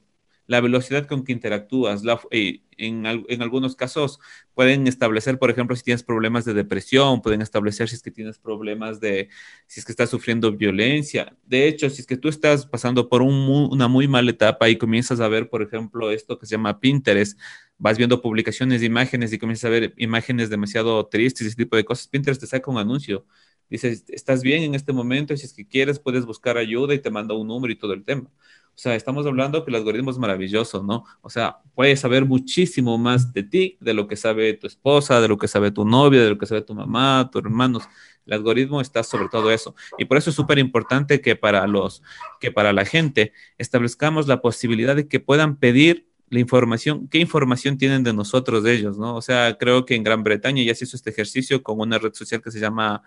[0.50, 2.02] la velocidad con que interactúas.
[2.32, 4.20] Eh, en, en, algunos casos
[4.56, 8.40] pueden establecer, por ejemplo, si tienes problemas de depresión, pueden establecer si es que tienes
[8.40, 9.30] problemas de,
[9.68, 11.38] si es que estás sufriendo violencia.
[11.46, 15.20] De hecho, si es que tú estás pasando por una muy mala etapa y comienzas
[15.20, 17.40] a ver, por ejemplo, esto que se llama Pinterest,
[17.78, 21.76] vas viendo publicaciones de imágenes y comienzas a ver imágenes demasiado tristes y ese tipo
[21.76, 23.24] de cosas, Pinterest te saca un anuncio.
[23.70, 27.12] Dices, estás bien en este momento, si es que quieres, puedes buscar ayuda y te
[27.12, 28.32] manda un número y todo el tema.
[28.80, 31.04] O sea, estamos hablando que el algoritmo es maravilloso, ¿no?
[31.20, 35.28] O sea, puede saber muchísimo más de ti, de lo que sabe tu esposa, de
[35.28, 37.84] lo que sabe tu novia, de lo que sabe tu mamá, tus hermanos.
[38.26, 39.76] El algoritmo está sobre todo eso.
[39.98, 42.02] Y por eso es súper importante que para los,
[42.40, 47.78] que para la gente establezcamos la posibilidad de que puedan pedir la información, qué información
[47.78, 49.14] tienen de nosotros de ellos, ¿no?
[49.14, 52.14] O sea, creo que en Gran Bretaña ya se hizo este ejercicio con una red
[52.14, 53.04] social que se llama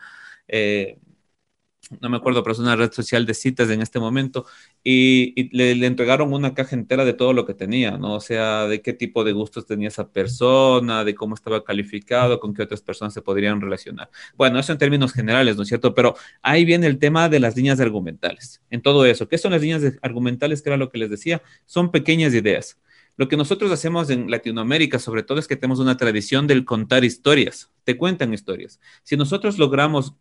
[0.49, 0.99] eh,
[2.01, 4.47] no me acuerdo, pero es una red social de citas en este momento,
[4.85, 8.15] y, le, entregaron una caja entera de todo lo que tenía, ¿no?
[8.15, 12.55] O sea, de qué tipo de gustos tenía esa persona, de cómo estaba calificado, con
[12.55, 14.11] qué otras personas se podrían relacionar.
[14.37, 15.95] Bueno, eso en términos generales, ¿no es cierto?
[15.95, 18.63] Pero ahí viene el tema de las líneas argumentales.
[18.71, 20.63] En todo eso, ¿qué son las líneas argumentales?
[20.63, 22.79] Que era lo que les decía, son pequeñas ideas.
[23.17, 27.05] Lo que nosotros hacemos en Latinoamérica, sobre todo, es que tenemos una tradición del contar
[27.05, 27.71] historias.
[27.85, 28.81] Te cuentan historias.
[29.03, 30.15] Si nosotros logramos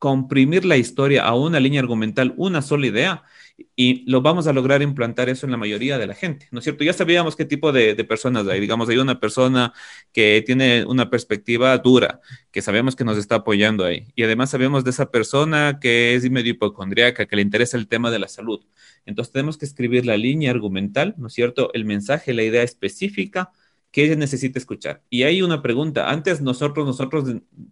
[0.00, 3.22] comprimir la historia a una línea argumental, una sola idea,
[3.76, 6.64] y lo vamos a lograr implantar eso en la mayoría de la gente, ¿no es
[6.64, 6.84] cierto?
[6.84, 9.74] Ya sabíamos qué tipo de, personas hay, digamos, hay una persona
[10.10, 14.84] que tiene una perspectiva dura, que sabemos que nos está apoyando ahí, y además sabemos
[14.84, 18.64] de esa persona que es medio hipocondriaca, que le interesa el tema de la salud.
[19.04, 21.70] Entonces tenemos que escribir la línea argumental, ¿no es cierto?
[21.74, 23.50] El mensaje, la idea específica
[23.90, 25.02] ¿Qué ella necesita escuchar?
[25.10, 26.10] Y hay una pregunta.
[26.10, 27.24] Antes nosotros, nosotros,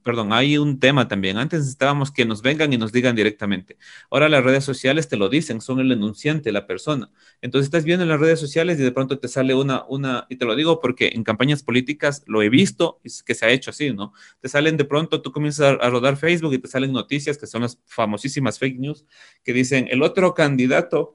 [0.02, 1.36] perdón, hay un tema también.
[1.36, 3.76] Antes necesitábamos que nos vengan y nos digan directamente.
[4.10, 7.10] Ahora las redes sociales te lo dicen, son el enunciante, la persona.
[7.40, 10.36] Entonces estás viendo en las redes sociales y de pronto te sale una, una, y
[10.36, 13.70] te lo digo porque en campañas políticas lo he visto, es que se ha hecho
[13.70, 14.12] así, ¿no?
[14.40, 17.62] Te salen de pronto, tú comienzas a, rodar Facebook y te salen noticias que son
[17.62, 19.06] las famosísimas fake news
[19.44, 21.14] que dicen el otro candidato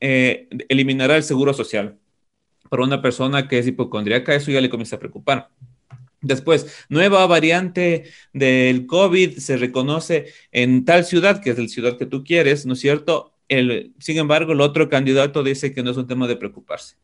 [0.00, 1.98] eh, eliminará el seguro social
[2.68, 5.50] para una persona que es hipocondríaca, eso ya le comienza a preocupar.
[6.20, 12.06] Después, nueva variante del COVID se reconoce en tal ciudad, que es la ciudad que
[12.06, 13.34] tú quieres, ¿no es cierto?
[13.46, 16.96] El, sin embargo, el otro candidato dice que no es un tema de preocuparse.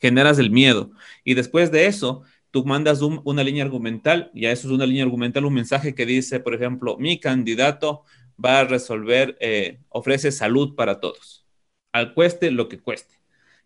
[0.00, 0.92] Generas el miedo.
[1.24, 5.44] Y después de eso, tú mandas una línea argumental, ya eso es una línea argumental,
[5.44, 8.04] un mensaje que dice, por ejemplo, mi candidato
[8.42, 11.46] va a resolver, eh, ofrece salud para todos,
[11.92, 13.16] al cueste lo que cueste.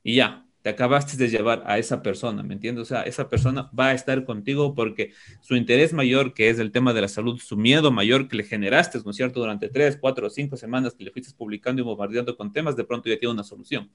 [0.03, 2.83] Y ya, te acabaste de llevar a esa persona, ¿me entiendes?
[2.83, 6.71] O sea, esa persona va a estar contigo porque su interés mayor, que es el
[6.73, 9.41] tema de la salud, su miedo mayor que le generaste, ¿no es cierto?
[9.41, 12.85] Durante tres, cuatro o cinco semanas que le fuiste publicando y bombardeando con temas, de
[12.85, 13.91] pronto ya tiene una solución.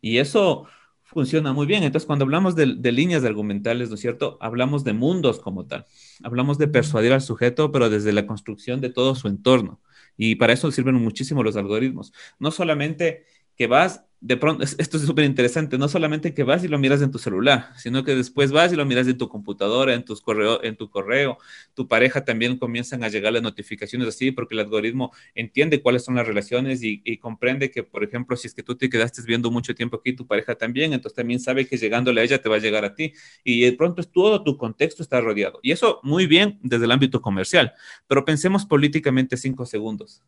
[0.00, 0.66] Y eso
[1.02, 1.82] funciona muy bien.
[1.82, 4.36] Entonces, cuando hablamos de, de líneas argumentales, ¿no es cierto?
[4.40, 5.86] Hablamos de mundos como tal.
[6.22, 9.80] Hablamos de persuadir al sujeto, pero desde la construcción de todo su entorno.
[10.16, 12.12] Y para eso sirven muchísimo los algoritmos.
[12.38, 13.24] No solamente
[13.56, 17.02] que vas de pronto, esto es súper interesante, no solamente que vas y lo miras
[17.02, 20.22] en tu celular, sino que después vas y lo miras en tu computadora, en, tus
[20.22, 21.36] correo, en tu correo,
[21.74, 26.14] tu pareja también comienzan a llegar las notificaciones así, porque el algoritmo entiende cuáles son
[26.14, 29.74] las relaciones y, comprende que, por ejemplo, si es que tú te quedaste viendo mucho
[29.74, 32.60] tiempo aquí, tu pareja también, entonces también sabe que llegándole a ella te va a
[32.60, 33.12] llegar a ti.
[33.44, 35.60] Y de pronto todo tu contexto está rodeado.
[35.62, 37.72] Y eso muy bien desde el ámbito comercial,
[38.06, 40.22] pero pensemos políticamente cinco segundos.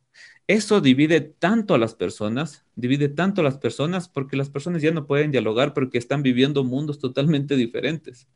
[0.46, 4.90] Eso divide tanto a las personas, divide tanto a las personas porque las personas ya
[4.90, 8.29] no pueden dialogar porque están viviendo mundos totalmente diferentes.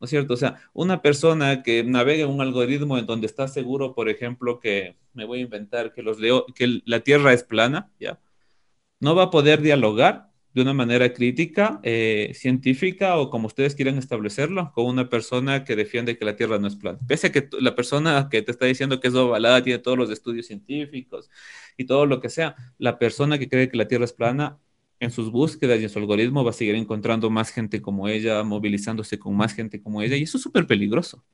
[0.00, 0.34] ¿No es cierto?
[0.34, 4.60] O sea, una persona que navega en un algoritmo en donde está seguro, por ejemplo,
[4.60, 8.20] que me voy a inventar que los leo, que la Tierra es plana, ¿ya?
[9.00, 13.98] No va a poder dialogar de una manera crítica, eh, científica o como ustedes quieran
[13.98, 16.98] establecerlo, con una persona que defiende que la Tierra no es plana.
[17.06, 20.10] Pese a que la persona que te está diciendo que es ovalada tiene todos los
[20.10, 21.30] estudios científicos
[21.76, 24.58] y todo lo que sea, la persona que cree que la Tierra es plana,
[25.00, 28.42] en sus búsquedas y en su algoritmo va a seguir encontrando más gente como ella,
[28.42, 31.24] movilizándose con más gente como ella, y eso es súper peligroso.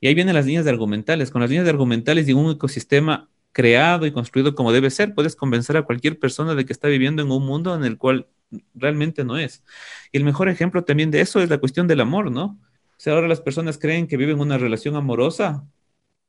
[0.00, 1.30] Y ahí vienen las líneas de argumentales.
[1.30, 5.36] Con las líneas de argumentales y un ecosistema creado y construido como debe ser, puedes
[5.36, 8.26] convencer a cualquier persona de que está viviendo en un mundo en el cual
[8.74, 9.62] realmente no es.
[10.10, 12.44] Y el mejor ejemplo también de eso es la cuestión del amor, ¿no?
[12.44, 15.66] O sea, ahora las personas creen que viven una relación amorosa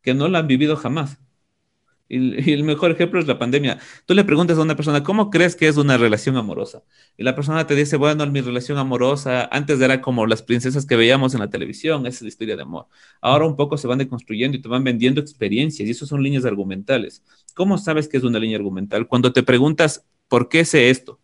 [0.02, 1.20] que no la han vivido jamás.
[2.10, 3.80] Y, el mejor ejemplo es la pandemia.
[4.06, 6.84] Tú le preguntas a una persona, ¿cómo crees que es una relación amorosa?
[7.18, 10.96] Y la persona te dice, bueno, mi relación amorosa antes era como las princesas que
[10.96, 12.88] veíamos en la televisión, esa es la historia de amor.
[13.22, 16.46] Ahora un poco se van deconstruyendo y te van vendiendo experiencias y eso son líneas
[16.46, 17.24] argumentales.
[17.56, 19.08] ¿Cómo sabes que es una línea argumental?
[19.08, 21.20] Cuando te preguntas, ¿por qué sé esto?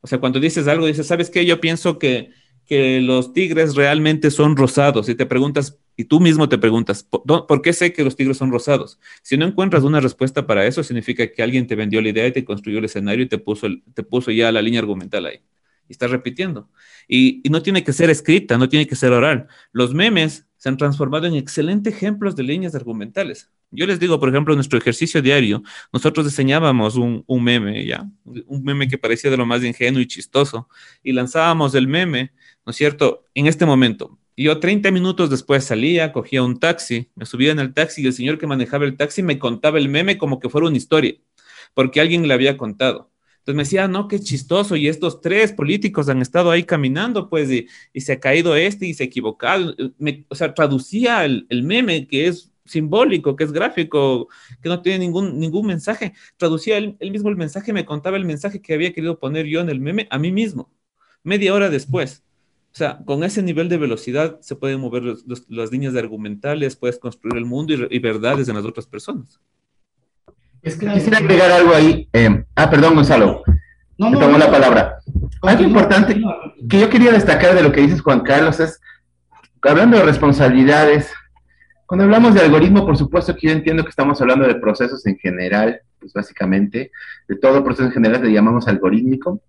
[0.00, 1.44] O sea, cuando dices algo, dices, ¿sabes qué?
[1.44, 2.30] Yo pienso que,
[2.70, 5.08] que los tigres realmente son rosados.
[5.08, 8.52] Y te preguntas, y tú mismo te preguntas, ¿por, qué sé que los tigres son
[8.52, 9.00] rosados?
[9.22, 12.32] Si no encuentras una respuesta para eso, significa que alguien te vendió la idea y
[12.32, 15.40] te construyó el escenario y te puso, te puso ya la línea argumental ahí.
[15.88, 16.70] Y estás repitiendo.
[17.08, 19.48] Y, y no tiene que ser escrita, no tiene que ser oral.
[19.72, 23.50] Los memes se han transformado en excelentes ejemplos de líneas argumentales.
[23.72, 28.04] Yo les digo, por ejemplo, en nuestro ejercicio diario, nosotros diseñábamos un, meme, ¿ya?
[28.24, 30.68] Un meme que parecía de lo más ingenuo y chistoso,
[31.04, 32.32] y lanzábamos el meme,
[32.66, 33.24] ¿no es cierto?
[33.34, 37.74] En este momento, yo 30 minutos después salía, cogía un taxi, me subía en el
[37.74, 40.66] taxi y el señor que manejaba el taxi me contaba el meme como que fuera
[40.68, 41.14] una historia,
[41.74, 43.10] porque alguien le había contado.
[43.40, 47.50] Entonces me decía, no, qué chistoso, y estos tres políticos han estado ahí caminando, pues,
[47.50, 49.74] y, se ha caído este y se ha equivocado.
[50.28, 54.28] o sea, traducía el, meme, que es simbólico, que es gráfico,
[54.62, 56.12] que no tiene ningún, ningún mensaje.
[56.36, 59.70] Traducía él, mismo el mensaje, me contaba el mensaje que había querido poner yo en
[59.70, 60.70] el meme a mí mismo,
[61.22, 62.22] media hora después.
[62.72, 65.02] O sea, con ese nivel de velocidad se pueden mover
[65.48, 69.40] las líneas argumentales, puedes construir el mundo y, verdades en las otras personas.
[70.62, 72.08] Es que quisiera agregar algo ahí.
[72.12, 73.42] Eh, ah, perdón, Gonzalo.
[73.98, 74.98] No, no, la palabra.
[75.42, 76.20] Algo importante
[76.68, 78.80] que yo quería destacar de lo que dices, Juan Carlos, es,
[79.62, 81.12] hablando de responsabilidades,
[81.86, 85.18] cuando hablamos de algoritmo, por supuesto que yo entiendo que estamos hablando de procesos en
[85.18, 86.92] general, pues básicamente,
[87.26, 89.42] de todo proceso en general le llamamos algorítmico,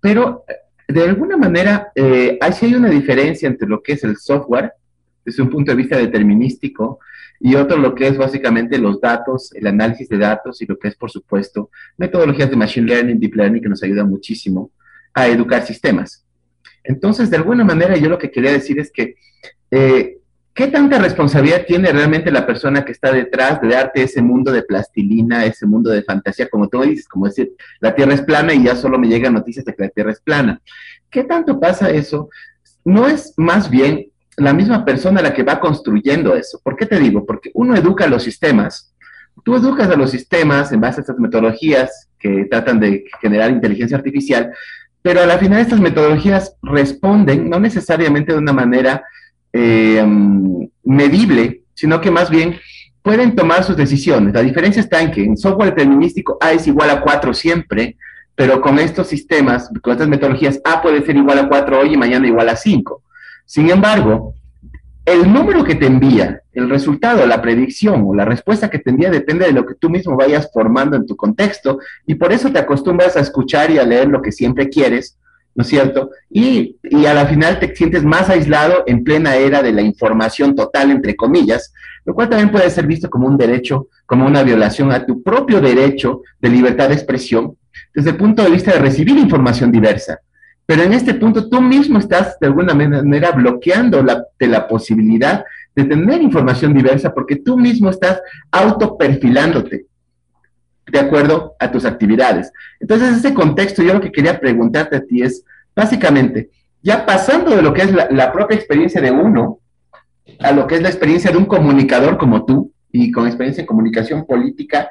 [0.00, 0.44] pero
[0.92, 4.72] de alguna manera, eh, hay una diferencia entre lo que es el software,
[5.24, 6.98] desde un punto de vista determinístico,
[7.40, 10.88] y otro lo que es básicamente los datos, el análisis de datos y lo que
[10.88, 14.70] es, por supuesto, metodologías de Machine Learning, Deep Learning, que nos ayudan muchísimo
[15.12, 16.24] a educar sistemas.
[16.84, 19.16] Entonces, de alguna manera, yo lo que quería decir es que,
[19.70, 20.18] eh,
[20.54, 24.62] ¿qué tanta responsabilidad tiene realmente la persona que está detrás de darte ese mundo de
[24.62, 28.64] plastilina, ese mundo de fantasía, como tú dices, como decir, la Tierra es plana y
[28.64, 30.60] ya solo me llegan noticias de que la Tierra es plana?
[31.10, 32.28] ¿Qué tanto pasa eso?
[32.84, 36.60] No es más bien la misma persona la que va construyendo eso.
[36.62, 37.24] ¿Por qué te digo?
[37.24, 38.94] Porque uno educa a los sistemas.
[39.44, 43.96] Tú educas a los sistemas en base a estas metodologías que tratan de generar inteligencia
[43.96, 44.52] artificial,
[45.00, 49.02] pero a la final estas metodologías responden no necesariamente de una manera
[49.52, 50.04] eh,
[50.84, 52.56] medible, sino que más bien
[53.02, 54.32] pueden tomar sus decisiones.
[54.32, 57.96] La diferencia está en que en software determinístico A es igual a 4 siempre,
[58.34, 61.96] pero con estos sistemas, con estas metodologías, A puede ser igual a 4 hoy y
[61.96, 63.02] mañana igual a 5.
[63.44, 64.34] Sin embargo,
[65.04, 69.10] el número que te envía, el resultado, la predicción o la respuesta que te envía
[69.10, 72.60] depende de lo que tú mismo vayas formando en tu contexto y por eso te
[72.60, 75.18] acostumbras a escuchar y a leer lo que siempre quieres,
[75.54, 76.10] ¿no es cierto?
[76.30, 80.54] Y, y a la final te sientes más aislado en plena era de la información
[80.54, 81.72] total, entre comillas,
[82.04, 85.60] lo cual también puede ser visto como un derecho, como una violación a tu propio
[85.60, 87.56] derecho de libertad de expresión
[87.94, 90.20] desde el punto de vista de recibir información diversa.
[90.64, 95.84] Pero en este punto tú mismo estás de alguna manera bloqueando la, la posibilidad de
[95.84, 99.86] tener información diversa porque tú mismo estás autoperfilándote
[100.90, 102.52] de acuerdo a tus actividades.
[102.80, 106.50] Entonces, en ese contexto, yo lo que quería preguntarte a ti es, básicamente,
[106.82, 109.60] ya pasando de lo que es la, la propia experiencia de uno
[110.38, 113.66] a lo que es la experiencia de un comunicador como tú y con experiencia en
[113.66, 114.88] comunicación política,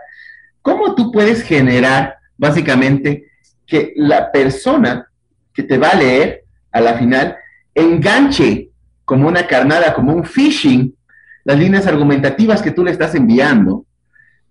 [0.61, 3.27] ¿cómo tú puedes generar básicamente
[3.67, 5.07] que la persona
[5.53, 7.37] que te va a leer a la final
[7.75, 8.69] enganche
[9.05, 10.95] como una carnada, como un phishing,
[11.43, 13.85] las líneas argumentativas que tú le estás enviando,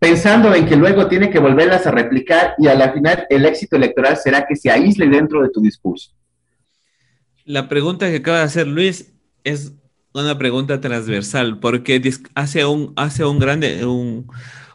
[0.00, 3.76] pensando en que luego tiene que volverlas a replicar y a la final el éxito
[3.76, 6.10] electoral será que se aísle dentro de tu discurso.
[7.44, 9.12] La pregunta que acaba de hacer Luis
[9.44, 9.74] es
[10.14, 12.02] una pregunta transversal, porque
[12.34, 14.26] hace un, hace un grande, un,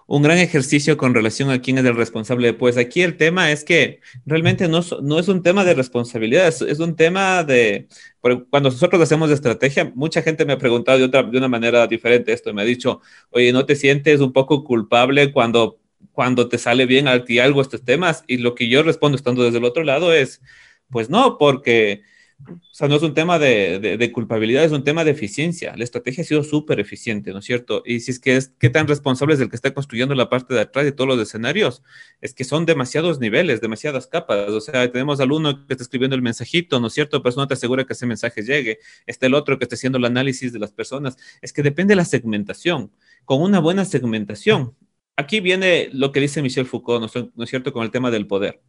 [0.08, 2.54] un gran ejercicio con relación a quién es el responsable.
[2.54, 6.80] Pues aquí el tema es que realmente no, no es un tema de responsabilidad, es,
[6.80, 7.88] un tema de,
[8.22, 12.34] cuando nosotros hacemos estrategia, mucha gente me ha preguntado de, otra, de una manera diferente
[12.34, 15.80] esto, me ha dicho, oye, ¿no te sientes un poco culpable cuando,
[16.12, 18.24] cuando te sale bien a ti algo estos temas?
[18.28, 20.41] Y lo que yo respondo estando desde el otro lado es,
[20.89, 22.04] pues no, porque
[22.47, 25.75] o sea, no es un tema de, culpabilidad, es un tema de eficiencia.
[25.75, 27.81] La estrategia ha sido súper eficiente, ¿no es cierto?
[27.86, 30.53] Y si es que es qué tan responsable es el que está construyendo la parte
[30.53, 31.81] de atrás de todos los escenarios,
[32.21, 34.49] es que son demasiados niveles, demasiadas capas.
[34.49, 37.23] O sea, tenemos al uno que está escribiendo el mensajito, ¿no es cierto?
[37.23, 38.79] Pero no te asegura que ese mensaje llegue.
[39.05, 41.17] Está el otro que está haciendo el análisis de las personas.
[41.41, 42.91] Es que depende de la segmentación.
[43.25, 44.75] Con una buena segmentación,
[45.15, 48.62] aquí viene lo que dice Michel Foucault, ¿no es cierto?, con el tema del poder.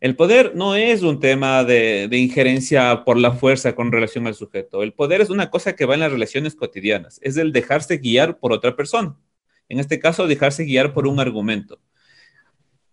[0.00, 4.82] El poder no es un tema de, injerencia por la fuerza con relación al sujeto.
[4.82, 8.38] El poder es una cosa que va en las relaciones cotidianas, es el dejarse guiar
[8.38, 9.16] por otra persona.
[9.68, 11.80] En este caso, dejarse guiar por un argumento.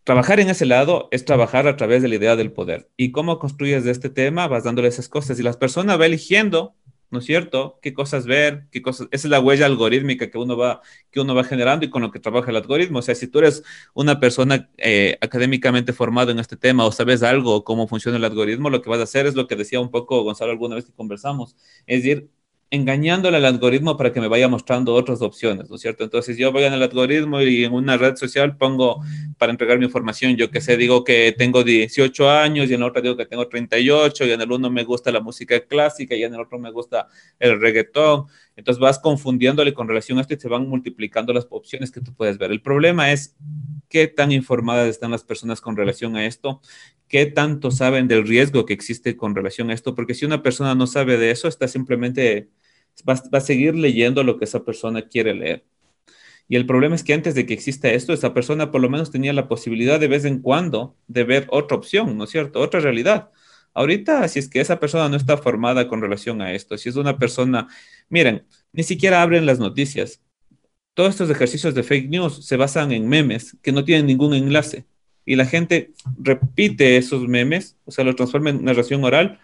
[0.03, 2.89] Trabajar en ese lado es trabajar a través de la idea del poder.
[2.97, 4.47] ¿Y cómo construyes de este tema?
[4.47, 6.73] Vas dándole esas cosas y las personas va eligiendo
[7.11, 7.79] ¿no es cierto?
[7.81, 8.67] ¿Qué cosas ver?
[8.71, 9.07] ¿Qué cosas?
[9.11, 12.11] Esa es la huella algorítmica que uno va, que uno va generando y con lo
[12.11, 12.99] que trabaja el algoritmo.
[12.99, 17.23] O sea, si tú eres una persona eh, académicamente formada en este tema o sabes
[17.23, 19.91] algo, cómo funciona el algoritmo, lo que vas a hacer es lo que decía un
[19.91, 21.55] poco Gonzalo alguna vez que conversamos,
[21.85, 22.29] es ir
[22.71, 26.05] engañándole al algoritmo para que me vaya mostrando otras opciones, ¿no es cierto?
[26.05, 29.01] Entonces yo voy en el algoritmo y en una red social pongo
[29.37, 32.85] para entregar mi información, yo que sé, digo que tengo 18 años y en la
[32.87, 36.23] otra digo que tengo 38 y en el uno me gusta la música clásica y
[36.23, 37.07] en el otro me gusta
[37.39, 38.27] el reggaetón.
[38.55, 42.13] Entonces vas confundiéndole con relación a esto y se van multiplicando las opciones que tú
[42.13, 42.51] puedes ver.
[42.51, 43.35] El problema es
[43.89, 46.61] qué tan informadas están las personas con relación a esto,
[47.09, 50.75] qué tanto saben del riesgo que existe con relación a esto, porque si una persona
[50.75, 52.49] no sabe de eso, está simplemente,
[53.07, 55.65] va, va a seguir leyendo lo que esa persona quiere leer.
[56.51, 59.09] Y el problema es que antes de que exista esto, esa persona por lo menos
[59.09, 62.59] tenía la posibilidad de vez en cuando de ver otra opción, ¿no es cierto?
[62.59, 63.29] Otra realidad.
[63.73, 66.97] Ahorita, si es que esa persona no está formada con relación a esto, si es
[66.97, 67.67] una persona,
[68.09, 70.21] miren, ni siquiera abren las noticias.
[70.93, 74.85] Todos estos ejercicios de fake news se basan en memes que no tienen ningún enlace
[75.25, 79.39] y la gente repite esos memes, o sea, lo transforma en narración oral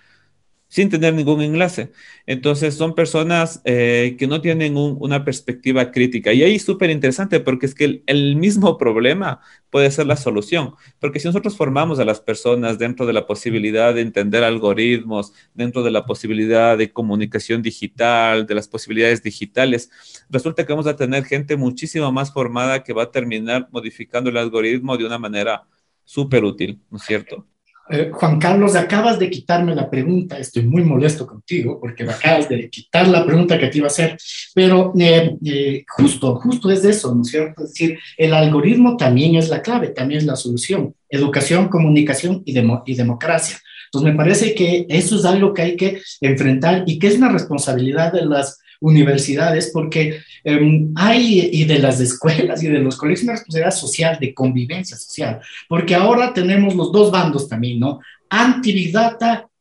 [0.68, 1.92] sin tener ningún enlace.
[2.26, 6.34] Entonces son personas eh, que no tienen una perspectiva crítica.
[6.34, 9.40] Y ahí es súper interesante porque es que el, mismo problema
[9.70, 10.74] puede ser la solución.
[11.00, 15.84] Porque si nosotros formamos a las personas dentro de la posibilidad de entender algoritmos, dentro
[15.84, 19.90] de la posibilidad de comunicación digital, de las posibilidades digitales,
[20.30, 24.38] resulta que vamos a tener gente muchísimo más formada que va a terminar modificando el
[24.38, 25.64] algoritmo de una manera
[26.04, 27.46] súper útil, ¿no es cierto?
[27.90, 32.50] Eh, Juan Carlos, acabas de quitarme la pregunta, estoy muy molesto contigo porque me acabas
[32.50, 34.18] de quitar la pregunta que te iba a hacer,
[34.54, 37.64] pero eh, eh, justo, justo es eso, ¿no es cierto?
[37.64, 42.54] Es decir, el algoritmo también es la clave, también es la solución, educación, comunicación y,
[42.58, 43.58] y democracia.
[43.86, 47.30] Entonces, me parece que eso es algo que hay que enfrentar y que es una
[47.30, 53.24] responsabilidad de las universidades, porque em, hay, y de las escuelas y de los colegios,
[53.24, 58.00] una responsabilidad social, de convivencia social, porque ahora tenemos los dos bandos también, ¿no?
[58.30, 58.94] Anti-Big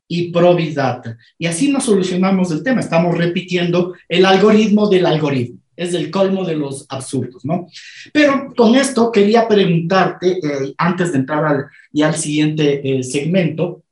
[0.09, 0.77] y pro-Big.
[1.39, 5.61] Y así no solucionamos el tema, estamos repitiendo el algoritmo del algoritmo.
[5.77, 7.67] Es el colmo de los absurdos, ¿no?
[8.13, 13.83] Pero con esto quería preguntarte, eh, antes de entrar al, y al siguiente eh, segmento,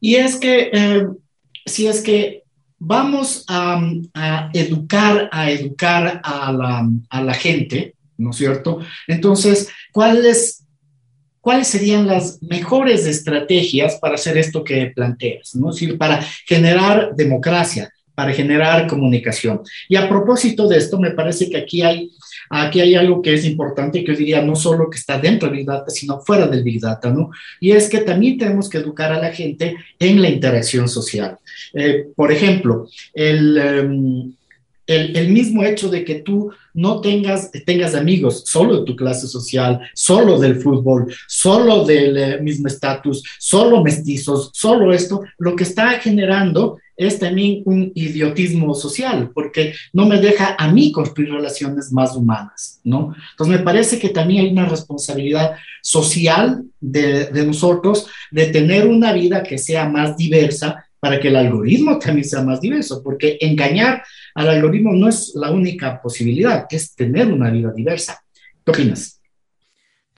[0.00, 1.06] y es que eh,
[1.66, 2.44] si es que
[2.78, 3.80] vamos a,
[4.52, 8.80] educar, a educar a la, a la, gente, ¿no es cierto?
[9.06, 10.64] Entonces, ¿cuáles,
[11.40, 15.54] ¿cuáles serían las mejores estrategias para hacer esto que planteas?
[15.54, 15.70] ¿no?
[15.70, 19.60] Es para generar democracia, para generar comunicación.
[19.88, 22.10] Y a propósito de esto, me parece que aquí hay
[22.50, 25.58] Aquí hay algo que es importante que yo diría no solo que está dentro del
[25.58, 27.30] Big Data, sino fuera del Big Data, ¿no?
[27.60, 31.38] Y es que también tenemos que educar a la gente en la interacción social.
[31.74, 34.32] Eh, por ejemplo, em,
[34.86, 39.26] el, el, mismo hecho de que tú no tengas, tengas amigos solo de tu clase
[39.26, 45.64] social, solo del fútbol, solo del eh, mismo estatus, solo mestizos, solo esto, lo que
[45.64, 51.92] está generando es también un idiotismo social, porque no me deja a mí construir relaciones
[51.92, 53.14] más humanas, ¿no?
[53.30, 59.12] Entonces me parece que también hay una responsabilidad social de, de nosotros de tener una
[59.12, 64.02] vida que sea más diversa para que el algoritmo también sea más diverso, porque engañar
[64.34, 68.22] al algoritmo no es la única posibilidad, es tener una vida diversa.
[68.64, 69.18] ¿Qué opinas?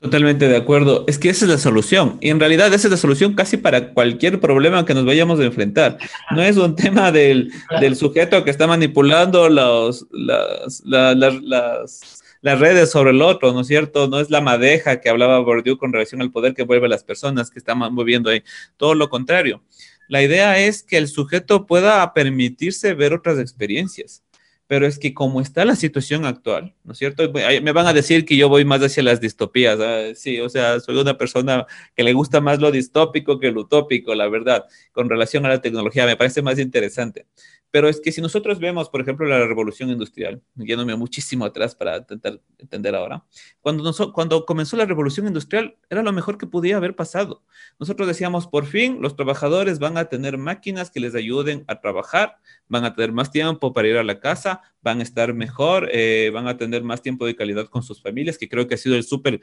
[0.00, 1.04] Totalmente de acuerdo.
[1.06, 2.16] Es que esa es la solución.
[2.22, 5.44] Y en realidad esa es la solución casi para cualquier problema que nos vayamos a
[5.44, 5.98] enfrentar.
[6.30, 7.52] No es un tema del,
[7.94, 14.08] sujeto que está manipulando los, las, las, redes sobre el otro, ¿no es cierto?
[14.08, 17.04] No es la madeja que hablaba Bourdieu con relación al poder que vuelve a las
[17.04, 18.42] personas que están moviendo ahí.
[18.78, 19.62] Todo lo contrario.
[20.10, 24.24] La idea es que el sujeto pueda permitirse ver otras experiencias
[24.70, 27.28] pero es que como está la situación actual, ¿no es cierto?
[27.32, 30.14] Me van a decir que yo voy más hacia las distopías, ¿ah?
[30.14, 34.14] sí, o sea, soy una persona que le gusta más lo distópico que lo utópico,
[34.14, 37.26] la verdad, con relación a la tecnología, me parece más interesante.
[37.70, 41.98] Pero es que si nosotros vemos, por ejemplo, la revolución industrial, yéndome muchísimo atrás para
[41.98, 43.24] intentar entender ahora,
[43.60, 47.44] cuando, cuando comenzó la revolución industrial era lo mejor que podía haber pasado.
[47.78, 52.38] Nosotros decíamos, por fin, los trabajadores van a tener máquinas que les ayuden a trabajar,
[52.68, 56.30] van a tener más tiempo para ir a la casa, van a estar mejor, eh,
[56.32, 58.96] van a tener más tiempo de calidad con sus familias, que creo que ha sido
[58.96, 59.40] el súper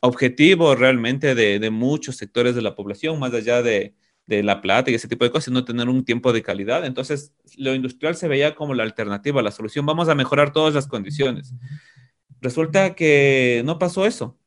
[0.00, 3.94] objetivo realmente de muchos sectores de la población, más allá de
[4.28, 6.84] de la plata y ese tipo de cosas, no tener un tiempo de calidad.
[6.84, 9.86] Entonces, lo industrial se veía como la alternativa, la solución.
[9.86, 11.54] Vamos a mejorar todas las condiciones.
[12.42, 14.38] Resulta que no pasó eso.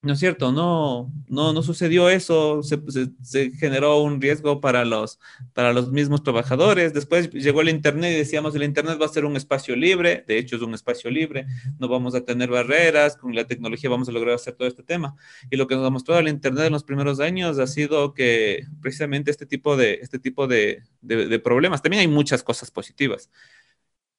[0.00, 2.78] No es cierto, no, no, no sucedió eso, se,
[3.20, 5.18] se, generó un riesgo para los,
[5.54, 6.94] para los mismos trabajadores.
[6.94, 10.38] Después llegó el Internet y decíamos, el Internet va a ser un espacio libre, de
[10.38, 11.46] hecho es un espacio libre,
[11.80, 15.16] no vamos a tener barreras, con la tecnología vamos a lograr hacer todo este tema.
[15.50, 18.66] Y lo que nos ha mostrado el Internet en los primeros años ha sido que
[18.80, 23.30] precisamente este tipo de, este tipo de, de, de problemas, también hay muchas cosas positivas.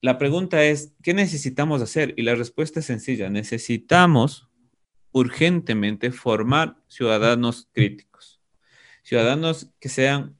[0.01, 2.13] La pregunta es, ¿qué necesitamos hacer?
[2.17, 4.48] Y la respuesta es sencilla, necesitamos
[5.11, 8.41] urgentemente formar ciudadanos críticos,
[9.03, 10.37] ciudadanos que sean,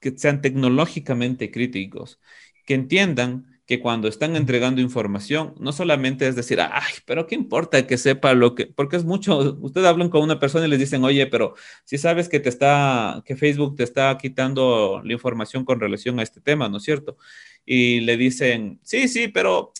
[0.00, 2.20] que sean tecnológicamente críticos,
[2.66, 7.86] que entiendan que cuando están entregando información, no solamente es decir, ay, pero qué importa
[7.86, 11.04] que sepa lo que, porque es mucho, ustedes hablan con una persona y les dicen,
[11.04, 15.78] oye, pero si sabes que te está, que Facebook te está quitando la información con
[15.78, 17.16] relación a este tema, ¿no es cierto?
[17.64, 19.72] Y le dicen, sí, sí, pero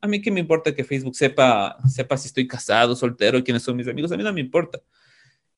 [0.00, 3.76] a mí qué me importa que Facebook sepa, sepa si estoy casado, soltero, quiénes son
[3.76, 4.80] mis amigos, a mí no me importa.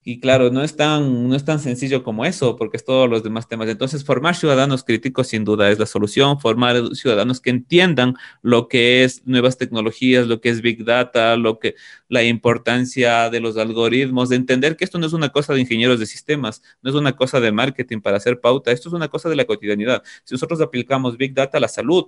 [0.03, 3.23] Y claro, no es, tan, no es tan sencillo como eso, porque es todos los
[3.23, 3.69] demás temas.
[3.69, 9.05] Entonces, formar ciudadanos críticos sin duda es la solución, formar ciudadanos que entiendan lo que
[9.05, 11.75] es nuevas tecnologías, lo que es Big Data, lo que,
[12.09, 16.01] la importancia de los algoritmos, de entender que esto no es una cosa de ingenieros
[16.01, 19.29] de sistemas, no es una cosa de marketing para hacer pauta, esto es una cosa
[19.29, 20.03] de la cotidianidad.
[20.25, 22.07] Si nosotros aplicamos Big Data a la salud,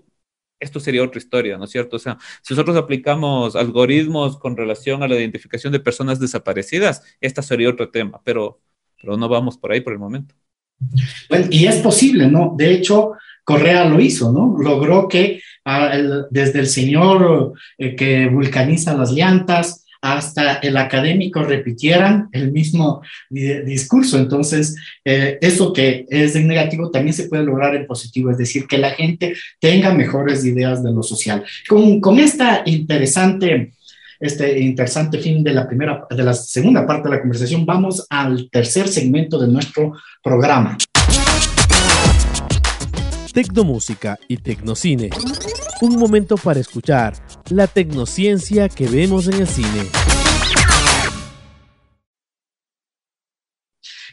[0.62, 1.96] esto sería otra historia, ¿no es cierto?
[1.96, 7.42] O sea, si nosotros aplicamos algoritmos con relación a la identificación de personas desaparecidas, este
[7.42, 8.60] sería otro tema, pero,
[9.00, 10.34] pero no vamos por ahí por el momento.
[11.28, 12.54] Bueno, y es posible, ¿no?
[12.56, 13.12] De hecho,
[13.44, 14.56] Correa lo hizo, ¿no?
[14.58, 15.96] Logró que ah,
[16.30, 24.18] desde el señor eh, que vulcaniza las llantas, hasta el académico repitieran el mismo discurso.
[24.18, 28.66] Entonces, eh, eso que es en negativo también se puede lograr en positivo, es decir,
[28.66, 31.44] que la gente tenga mejores ideas de lo social.
[31.68, 33.72] Con, con esta interesante
[34.18, 38.48] este interesante fin de la primera, de la segunda parte de la conversación, vamos al
[38.50, 40.78] tercer segmento de nuestro programa.
[43.32, 45.10] Tecnomúsica y Tecnocine.
[45.80, 47.14] Un momento para escuchar
[47.52, 49.86] la tecnociencia que vemos en el cine.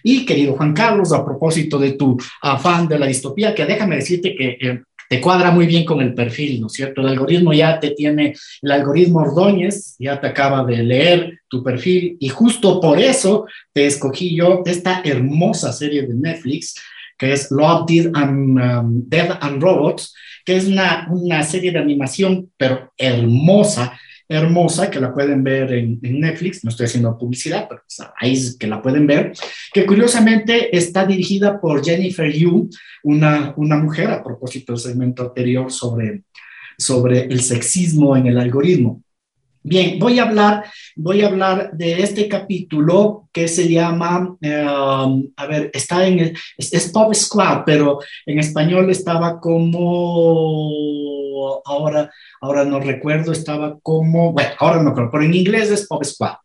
[0.04, 4.36] Y querido Juan Carlos, a propósito de tu afán de la distopía, que déjame decirte
[4.36, 7.02] que eh, te cuadra muy bien con el perfil, ¿no es cierto?
[7.02, 12.16] El algoritmo ya te tiene, el algoritmo Ordóñez ya te acaba de leer tu perfil
[12.20, 16.76] y justo por eso te escogí yo esta hermosa serie de Netflix
[17.20, 19.08] que es Love, Dead and, um,
[19.42, 20.16] and Robots,
[20.46, 26.00] que es una, una serie de animación, pero hermosa, hermosa, que la pueden ver en,
[26.02, 29.34] Netflix, no estoy haciendo publicidad, pero pues, ahí es que la pueden ver,
[29.74, 32.70] que curiosamente está dirigida por Jennifer Yu,
[33.04, 36.24] una, una mujer, a propósito del segmento anterior sobre,
[36.78, 39.04] sobre el sexismo en el algoritmo.
[39.62, 40.64] Bien, voy a hablar,
[40.96, 46.92] voy a hablar de este capítulo que se llama, um, a ver, está en, es,
[46.94, 50.72] Pop Squad, pero en español estaba como,
[51.66, 56.06] ahora, ahora no recuerdo, estaba como, bueno, ahora no creo, pero en inglés es Pop
[56.06, 56.38] Squad.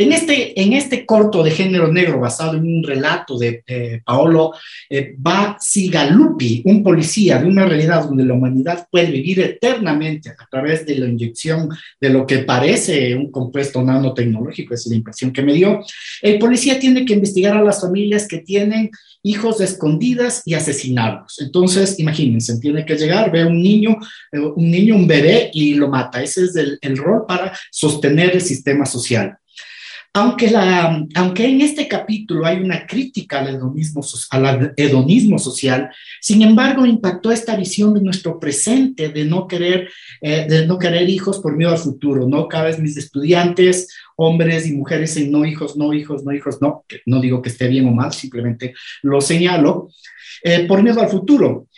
[0.00, 3.64] En este, en este corto de género negro basado en un relato de
[4.04, 4.52] Paolo
[4.88, 5.16] eh,
[5.58, 10.94] Sigalupi, un policía de una realidad donde la humanidad puede vivir eternamente a través de
[10.94, 11.68] la inyección
[12.00, 15.80] de lo que parece un compuesto nanotecnológico, es la impresión que me dio,
[16.22, 18.90] el policía tiene que investigar a las familias que tienen
[19.24, 21.40] hijos escondidas y asesinados.
[21.40, 23.96] Entonces, imagínense, tiene que llegar, ve a un niño,
[24.30, 26.22] eh, un niño, un bebé y lo mata.
[26.22, 29.36] Ese es el rol para sostener el sistema social.
[30.18, 35.90] Aunque, en este capítulo hay una crítica al hedonismo, al hedonismo social,
[36.20, 39.88] sin embargo impactó esta visión de nuestro presente, de no querer,
[40.20, 42.28] eh, de no querer hijos por miedo al futuro.
[42.28, 46.60] No cada vez mis estudiantes, hombres y mujeres en no hijos, no hijos, no hijos,
[46.60, 49.90] no, no digo que esté bien o mal, simplemente lo señalo,
[50.42, 51.68] eh, por miedo al futuro.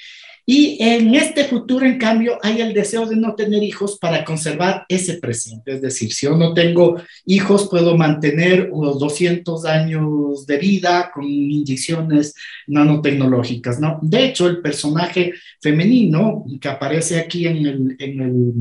[0.53, 4.84] Y en este futuro, en cambio, hay el deseo de no tener hijos para conservar
[4.88, 5.74] ese presente.
[5.74, 11.22] Es decir, si yo no tengo hijos, puedo mantener unos 200 años de vida con
[11.22, 12.34] inyecciones
[12.66, 14.01] nanotecnológicas, ¿no?
[14.03, 18.53] De hecho, el personaje femenino que aparece aquí en el, en el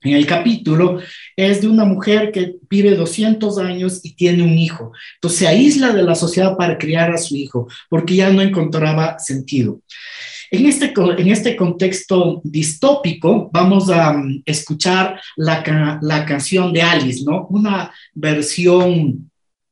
[0.00, 1.00] en el capítulo
[1.34, 4.92] es de una mujer que vive 200 años y tiene un hijo.
[5.16, 9.18] Entonces se aísla de la sociedad para criar a su hijo porque ya no encontraba
[9.18, 9.80] sentido.
[10.50, 17.24] En este, en este contexto distópico, vamos a um, escuchar la, la, canción de Alice,
[17.24, 17.46] ¿no?
[17.50, 19.30] Una versión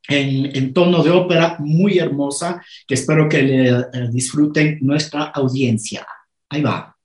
[0.09, 6.07] en, en, tono de ópera muy hermosa que espero que le eh, disfruten nuestra audiencia.
[6.49, 6.95] Ahí va.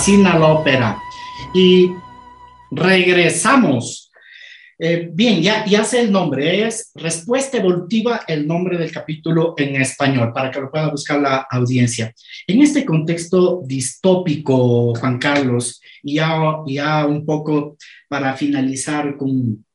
[0.00, 0.98] Fascina la ópera.
[1.52, 1.92] Y
[2.70, 4.10] regresamos.
[4.78, 9.76] Eh, bien, ya, ya sé el nombre, es Respuesta Evolutiva, el nombre del capítulo en
[9.76, 12.14] español, para que lo pueda buscar la audiencia.
[12.46, 17.76] En este contexto distópico, Juan Carlos, y ya, ya un poco
[18.08, 19.66] para finalizar con,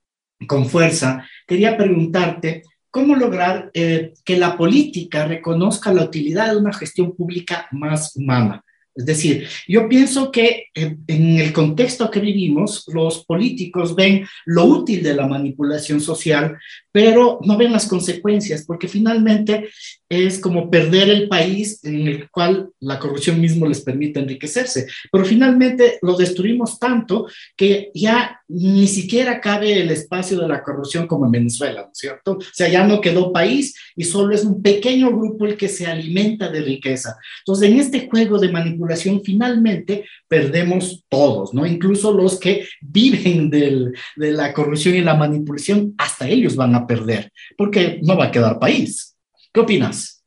[0.48, 6.74] con fuerza, quería preguntarte, ¿cómo lograr eh, que la política reconozca la utilidad de una
[6.74, 8.65] gestión pública más humana?
[8.96, 15.04] Es decir, yo pienso que en el contexto que vivimos, los políticos ven lo útil
[15.04, 16.58] de la manipulación social,
[16.94, 19.68] pero no ven las consecuencias, porque finalmente
[20.08, 24.88] es como perder el país en el cual la corrupción mismo les permite enriquecerse.
[25.12, 31.08] Pero finalmente lo destruimos tanto que ya ni siquiera cabe el espacio de la corrupción
[31.08, 32.34] como en Venezuela, ¿no es cierto?
[32.34, 35.88] O sea, ya no quedó país y solo es un pequeño grupo el que se
[35.88, 37.18] alimenta de riqueza.
[37.40, 41.66] Entonces, en este juego de manipulación, finalmente perdemos todos, ¿no?
[41.66, 47.32] Incluso los que viven de la corrupción y la manipulación, hasta ellos van a perder,
[47.58, 49.15] porque no va a quedar país.
[49.56, 50.22] ¿Qué opinas?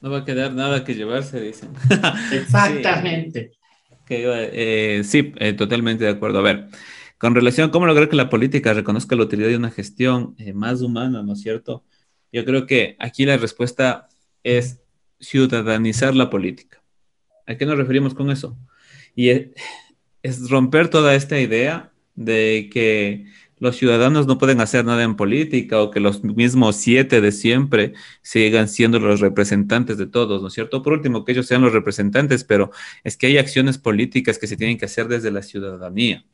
[0.00, 1.72] No va a quedar nada que llevarse, dicen.
[2.32, 3.50] Exactamente.
[4.06, 6.38] sí, eh, sí eh, totalmente de acuerdo.
[6.38, 6.68] A ver,
[7.18, 10.52] con relación a cómo lograr que la política reconozca la utilidad de una gestión eh,
[10.52, 11.82] más humana, ¿no es cierto?
[12.32, 14.06] Yo creo que aquí la respuesta
[14.44, 14.78] es
[15.18, 16.80] ciudadanizar la política.
[17.44, 18.56] ¿A qué nos referimos con eso?
[19.16, 19.30] Y
[20.22, 23.26] es romper toda esta idea de que
[23.60, 27.94] los ciudadanos no pueden hacer nada en política o que los mismos siete de siempre
[28.22, 30.82] sigan siendo los representantes de todos, ¿no es cierto?
[30.82, 32.70] Por último, que ellos sean los representantes, pero
[33.04, 36.24] es que hay acciones políticas que se tienen que hacer desde la ciudadanía,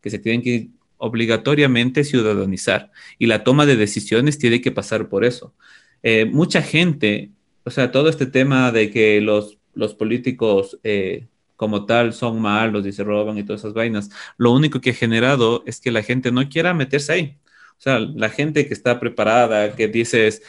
[0.00, 5.24] que se tienen que obligatoriamente ciudadanizar y la toma de decisiones tiene que pasar por
[5.24, 5.54] eso.
[6.02, 7.30] Eh, mucha gente,
[7.64, 10.78] o sea, todo este tema de que los, los políticos...
[10.84, 11.26] Eh,
[11.56, 14.10] como tal son malos y se roban y todas esas vainas.
[14.36, 17.38] Lo único que ha generado es que la gente no quiera meterse ahí.
[17.78, 20.42] O sea, la gente que está preparada, que dices,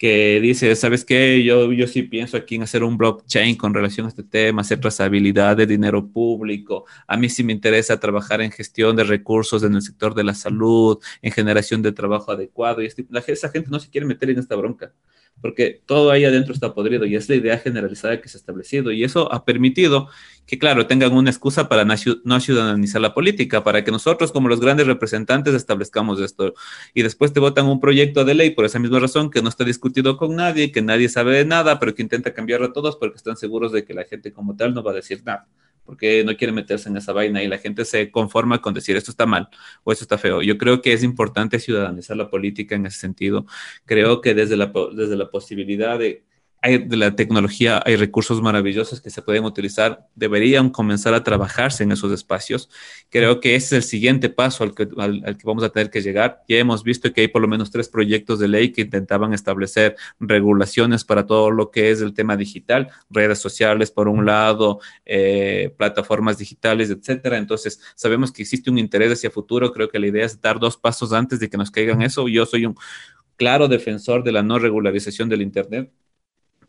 [0.00, 1.44] que dice, ¿sabes qué?
[1.44, 4.80] Yo, yo sí pienso aquí en hacer un blockchain con relación a este tema, hacer
[4.80, 6.86] trazabilidad de dinero público.
[7.06, 10.34] A mí sí me interesa trabajar en gestión de recursos en el sector de la
[10.34, 12.82] salud, en generación de trabajo adecuado.
[12.82, 14.92] Y este, la, esa gente no se quiere meter en esta bronca
[15.40, 18.92] porque todo ahí adentro está podrido y es la idea generalizada que se ha establecido.
[18.92, 20.08] Y eso ha permitido
[20.46, 24.60] que, claro, tengan una excusa para no ciudadanizar la política, para que nosotros como los
[24.60, 26.54] grandes representantes establezcamos esto.
[26.94, 29.64] Y después te votan un proyecto de ley por esa misma razón que no está
[29.64, 33.16] discutido con nadie, que nadie sabe de nada, pero que intenta cambiarlo a todos porque
[33.16, 35.46] están seguros de que la gente como tal no va a decir nada
[35.90, 39.10] porque no quiere meterse en esa vaina y la gente se conforma con decir esto
[39.10, 39.48] está mal
[39.82, 40.40] o esto está feo.
[40.40, 43.44] Yo creo que es importante ciudadanizar la política en ese sentido.
[43.86, 46.22] Creo que desde la, desde la posibilidad de
[46.62, 51.84] hay, de la tecnología hay recursos maravillosos que se pueden utilizar, deberían comenzar a trabajarse
[51.84, 52.68] en esos espacios.
[53.08, 56.02] Creo que ese es el siguiente paso al que, al, que vamos a tener que
[56.02, 56.42] llegar.
[56.48, 59.96] Ya hemos visto que hay por lo menos tres proyectos de ley que intentaban establecer
[60.18, 65.74] regulaciones para todo lo que es el tema digital, redes sociales por un lado, eh,
[65.78, 67.38] plataformas digitales, etcétera.
[67.38, 69.72] Entonces, sabemos que existe un interés hacia futuro.
[69.72, 72.28] Creo que la idea es dar dos pasos antes de que nos caigan eso.
[72.28, 72.76] Yo soy un
[73.36, 75.90] claro defensor de la no regularización del Internet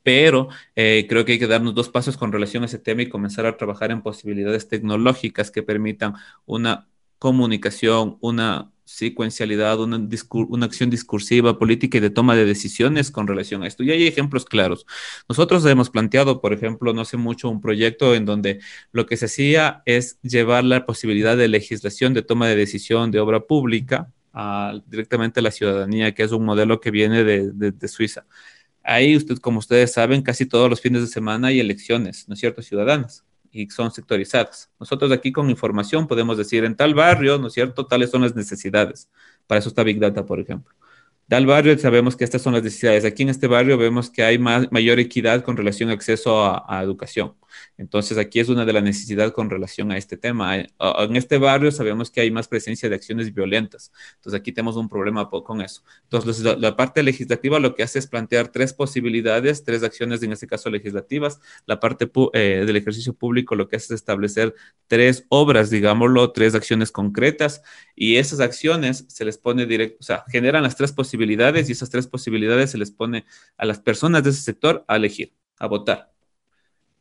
[0.03, 3.09] pero eh, creo que hay que darnos dos pasos con relación a ese tema y
[3.09, 6.87] comenzar a trabajar en posibilidades tecnológicas que permitan una
[7.19, 13.67] comunicación, una secuencialidad, una, acción discursiva, política y de toma de decisiones con relación a
[13.67, 13.83] esto.
[13.83, 14.85] Y hay ejemplos claros.
[15.29, 18.59] Nosotros hemos planteado, por ejemplo, no hace mucho, un proyecto en donde
[18.91, 23.19] lo que se hacía es llevar la posibilidad de legislación de toma de decisión de
[23.19, 24.11] obra pública
[24.87, 28.25] directamente a la ciudadanía, que es un modelo que viene de, de Suiza.
[28.83, 32.39] Ahí, usted, como ustedes saben, casi todos los fines de semana hay elecciones, ¿no es
[32.39, 34.71] cierto?, ciudadanas y son sectorizadas.
[34.79, 38.35] Nosotros aquí con información podemos decir en tal barrio, ¿no es cierto?, tales son las
[38.35, 39.09] necesidades.
[39.45, 40.73] Para eso está Big Data, por ejemplo.
[41.31, 43.05] Tal barrio sabemos que estas son las necesidades.
[43.05, 47.35] Aquí en este barrio vemos que hay mayor equidad con relación a acceso a educación.
[47.77, 50.57] Entonces, aquí es una de las necesidades con relación a este tema.
[50.57, 53.91] En este barrio sabemos que hay más presencia de acciones violentas.
[54.15, 55.83] Entonces, aquí tenemos un problema con eso.
[56.03, 60.47] Entonces, la, parte legislativa lo que hace es plantear tres posibilidades, tres acciones, en este
[60.47, 61.39] caso legislativas.
[61.65, 64.55] La parte eh, del ejercicio público lo que hace es establecer
[64.87, 67.61] tres obras, digámoslo, tres acciones concretas
[67.95, 71.20] y esas acciones se les pone directo, o sea, generan las tres posibilidades
[71.69, 73.25] y esas tres posibilidades se les pone
[73.57, 76.11] a las personas de ese sector a elegir, a votar.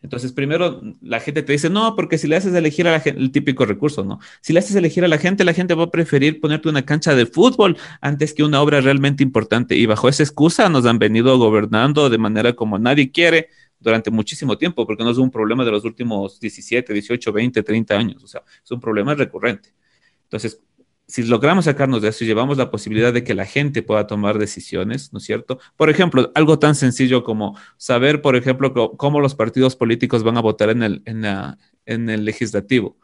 [0.03, 3.21] Entonces, primero la gente te dice, no, porque si le haces elegir a la gente,
[3.21, 4.19] el típico recurso, ¿no?
[4.41, 7.15] Si le haces elegir a la gente, la gente va a preferir ponerte una cancha
[7.15, 9.77] de fútbol antes que una obra realmente importante.
[9.77, 13.49] Y bajo esa excusa nos han venido gobernando de manera como nadie quiere,
[13.81, 17.95] durante muchísimo tiempo, porque no es un problema de los últimos 17, 18, 20, 30
[17.97, 19.75] años, o sea, es un problema recurrente.
[20.25, 20.61] Entonces,
[21.11, 25.13] si logramos sacarnos de eso llevamos la posibilidad de que la gente pueda tomar decisiones,
[25.13, 25.59] ¿no es cierto?
[25.77, 30.41] Por ejemplo, algo tan sencillo como saber, por ejemplo, cómo los partidos políticos van a
[30.41, 32.97] votar en el, en el legislativo.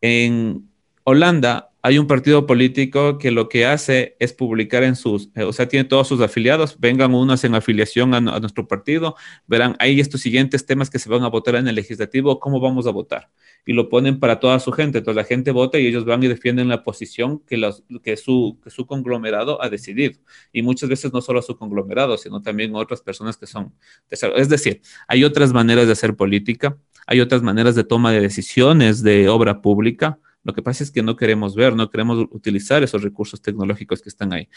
[0.00, 0.67] En
[1.08, 5.54] Holanda hay un partido político que lo que hace es publicar en sus, eh, o
[5.54, 10.20] sea, tiene todos sus afiliados, vengan unos en afiliación a, nuestro partido, verán, hay estos
[10.20, 13.30] siguientes temas que se van a votar en el legislativo, ¿cómo vamos a votar?
[13.64, 16.28] Y lo ponen para toda su gente, entonces la gente vota y ellos van y
[16.28, 20.18] defienden la posición que, los, que, su, que su conglomerado ha decidido.
[20.52, 23.72] Y muchas veces no solo su conglomerado, sino también otras personas que son...
[24.10, 29.02] Es decir, hay otras maneras de hacer política, hay otras maneras de toma de decisiones
[29.02, 33.02] de obra pública, lo que pasa es que no queremos ver, no queremos utilizar esos
[33.02, 34.48] recursos tecnológicos que están ahí.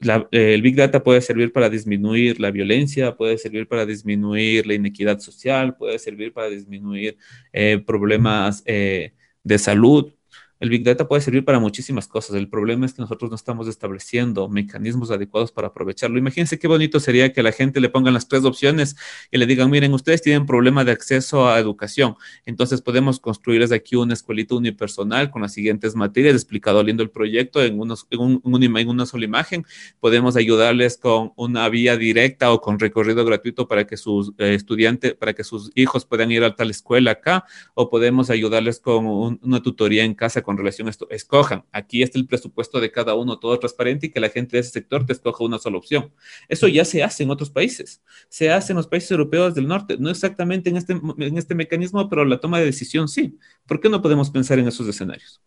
[0.00, 4.74] Eh, el Big Data puede servir para disminuir la violencia, puede servir para disminuir la
[4.74, 7.16] inequidad social, puede servir para disminuir
[7.52, 10.12] eh, problemas eh, de salud,
[10.58, 12.36] el Big Data puede servir para muchísimas cosas.
[12.36, 16.18] El problema es que nosotros no estamos estableciendo mecanismos adecuados para aprovecharlo.
[16.18, 18.96] Imagínense qué bonito sería que la gente le pongan las tres opciones
[19.30, 22.16] y le digan, miren, ustedes tienen problema de acceso a educación.
[22.46, 27.62] Entonces podemos construirles aquí una escuelita unipersonal con las siguientes materias, explicado lindo el proyecto
[27.62, 29.66] en, unos, en, un, en una sola imagen.
[30.00, 35.14] Podemos ayudarles con una vía directa o con recorrido gratuito para que sus eh, estudiantes,
[35.14, 37.44] para que sus hijos puedan ir a tal escuela acá,
[37.74, 39.06] o podemos ayudarles con
[39.42, 41.08] una tutoría en casa con relación a esto.
[41.10, 44.60] Escojan, aquí está el presupuesto de cada uno, todo transparente y que la gente de
[44.60, 46.12] ese sector te escoja una sola opción.
[46.48, 49.96] Eso ya se hace en otros países, se hace en los países europeos del norte,
[49.98, 53.36] no exactamente en este, en este mecanismo, pero la toma de decisión sí.
[53.66, 55.42] ¿Por qué no podemos pensar en esos escenarios?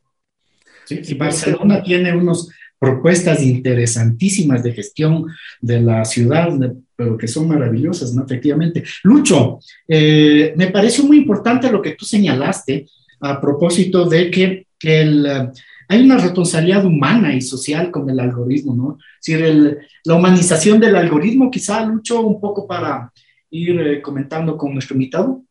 [0.83, 5.27] Sí, y Barcelona tiene unas propuestas interesantísimas de gestión
[5.61, 6.49] de la ciudad,
[6.95, 8.25] pero que son maravillosas, ¿no?
[8.25, 8.83] Efectivamente.
[9.03, 12.85] Lucho, eh, me pareció muy importante lo que tú señalaste
[13.21, 15.49] a propósito de que el, eh,
[15.89, 18.97] hay una responsabilidad humana y social con el algoritmo, ¿no?
[19.19, 23.11] Es decir, la humanización del algoritmo, quizá, Lucho, un poco para
[23.49, 25.41] ir eh, comentando con nuestro invitado.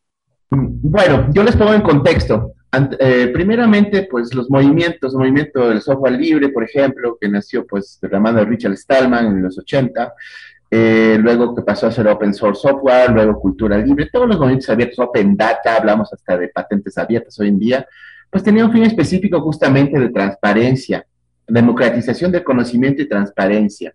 [0.51, 2.53] Bueno, yo les pongo en contexto.
[3.01, 7.99] Eh, primeramente, pues los movimientos, el movimiento del software libre, por ejemplo, que nació pues
[8.01, 10.13] de la mano de Richard Stallman en los 80,
[10.71, 14.99] luego que pasó a ser open source software, luego cultura libre, todos los movimientos abiertos,
[14.99, 17.87] open data, hablamos hasta de patentes abiertas hoy en día,
[18.31, 21.07] pues tenía un fin específico justamente de transparencia,
[21.47, 23.95] democratización del conocimiento y transparencia.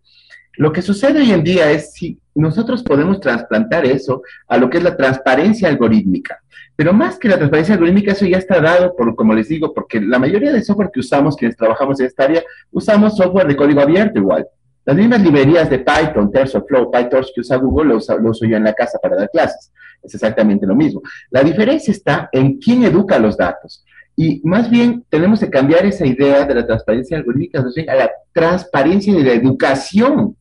[0.55, 4.77] Lo que sucede hoy en día es si nosotros podemos trasplantar eso a lo que
[4.77, 6.39] es la transparencia algorítmica.
[6.75, 10.01] Pero más que la transparencia algorítmica, eso ya está dado por, como les digo, porque
[10.01, 13.81] la mayoría de software que usamos, quienes trabajamos en esta área, usamos software de código
[13.81, 14.47] abierto igual.
[14.85, 18.73] Las mismas librerías de Python, TensorFlow, PyTorch que usa Google, lo uso, yo en la
[18.73, 19.71] casa para dar clases.
[20.01, 21.01] Es exactamente lo mismo.
[21.29, 23.85] La diferencia está en quién educa los datos.
[24.15, 29.13] Y más bien tenemos que cambiar esa idea de la transparencia algorítmica a la transparencia
[29.13, 30.35] y la educación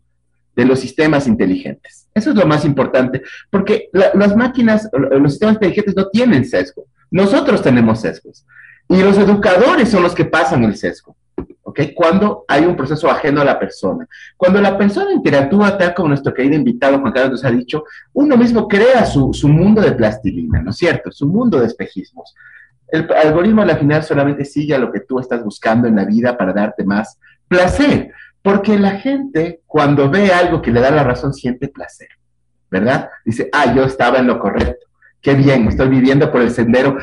[0.55, 2.09] de los sistemas inteligentes.
[2.15, 6.87] Eso es lo más importante, porque las máquinas, los sistemas inteligentes no tienen sesgo.
[7.11, 8.45] Nosotros tenemos sesgos.
[8.89, 11.17] Y los educadores son los que pasan el sesgo.
[11.73, 11.95] ¿Ok?
[11.95, 14.07] Cuando hay un proceso ajeno a la persona.
[14.37, 18.37] Cuando la persona interactúa tal como nuestro querido invitado Juan Carlos nos ha dicho, uno
[18.37, 21.11] mismo crea su, su mundo de plastilina, ¿no es cierto?
[21.11, 22.35] Su mundo de espejismos.
[22.89, 26.37] El algoritmo al final solamente sigue a lo que tú estás buscando en la vida
[26.37, 27.19] para darte más
[27.49, 28.13] placer,
[28.43, 32.09] porque la gente cuando ve algo que le da la razón siente placer,
[32.71, 33.09] ¿verdad?
[33.25, 34.89] Dice, ah, yo estaba en lo correcto,
[35.23, 36.99] qué bien, estoy viviendo por el sendero.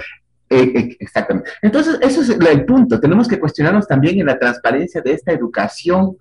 [0.50, 1.52] Eh, eh, exactamente.
[1.62, 3.00] Entonces, eso es el punto.
[3.00, 6.18] Tenemos que cuestionarnos también en la transparencia de esta educación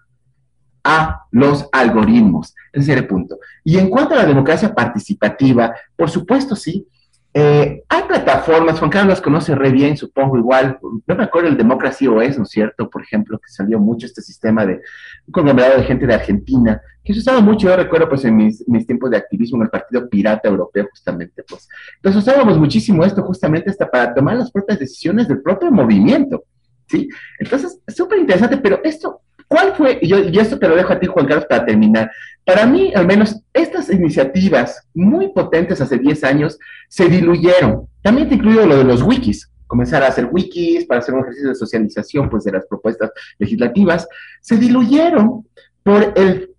[0.84, 2.54] a los algoritmos.
[2.72, 3.38] Ese es el punto.
[3.64, 6.86] Y en cuanto a la democracia participativa, por supuesto, sí,
[7.34, 10.78] eh, hay plataformas, Juan Carlos las conoce re bien, supongo igual.
[11.06, 12.88] No me acuerdo el Democracy OS, ¿no es cierto?
[12.88, 14.80] Por ejemplo, que salió mucho este sistema de
[15.26, 18.66] un conglomerado de gente de Argentina, que se usaba mucho, yo recuerdo pues en mis,
[18.66, 21.68] mis, tiempos de activismo en el Partido Pirata Europeo, justamente, pues.
[21.96, 26.44] Entonces usábamos muchísimo esto justamente hasta para tomar las propias decisiones del propio movimiento,
[26.86, 27.08] ¿sí?
[27.38, 29.98] Entonces, es súper interesante, pero esto ¿Cuál fue?
[30.02, 32.10] Y yo, y esto te lo dejo a ti, Juan Carlos, para terminar.
[32.44, 37.88] Para mí, al menos, estas iniciativas muy potentes hace 10 años se diluyeron.
[38.02, 41.48] También te incluyo lo de los wikis, comenzar a hacer wikis para hacer un ejercicio
[41.48, 44.06] de socialización pues, de las propuestas legislativas,
[44.40, 45.46] se diluyeron
[45.82, 46.50] por el,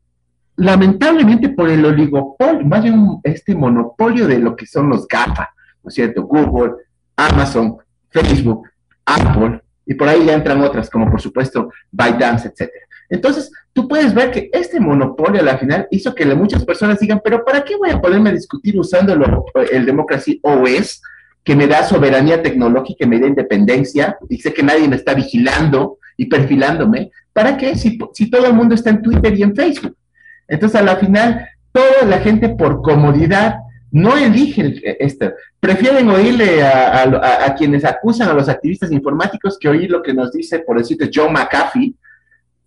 [0.55, 5.49] lamentablemente por el oligopolio, más bien este monopolio de lo que son los GAFA,
[5.83, 6.23] ¿no es cierto?
[6.23, 6.73] Google,
[7.15, 7.77] Amazon,
[8.09, 8.67] Facebook,
[9.05, 12.85] Apple, y por ahí ya entran otras, como por supuesto ByteDance, etcétera.
[13.09, 17.21] Entonces, tú puedes ver que este monopolio a la final hizo que muchas personas digan,
[17.23, 19.17] pero ¿para qué voy a poderme discutir usando
[19.71, 21.01] el Democracy OS,
[21.43, 26.27] que me da soberanía tecnológica, me da independencia, dice que nadie me está vigilando y
[26.27, 27.09] perfilándome?
[27.33, 27.75] ¿Para qué?
[27.75, 29.97] Si, si todo el mundo está en Twitter y en Facebook.
[30.47, 33.55] Entonces, a la final, toda la gente por comodidad
[33.91, 35.31] no eligen esto.
[35.59, 40.59] Prefieren oírle a, quienes acusan a los activistas informáticos que oír lo que nos dice,
[40.59, 41.95] por decirte, Joe McAfee.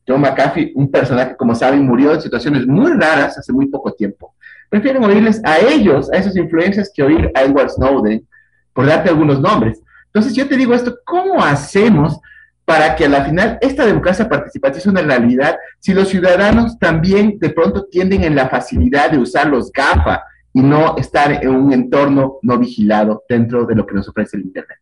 [0.07, 4.35] Joe McAfee, un personaje, como saben, murió en situaciones muy raras hace muy poco tiempo.
[4.69, 8.27] Prefieren oírles a ellos, a esas influencias, que oír a Edward Snowden,
[8.73, 9.81] por darte algunos nombres.
[10.07, 12.19] Entonces, yo te digo esto, ¿cómo hacemos
[12.65, 17.39] para que a la final esta democracia participativa sea una realidad si los ciudadanos también
[17.39, 20.23] de pronto tienden en la facilidad de usar los GAFA
[20.55, 24.45] y no estar en un entorno no vigilado dentro de lo que nos ofrece el
[24.45, 24.79] Internet.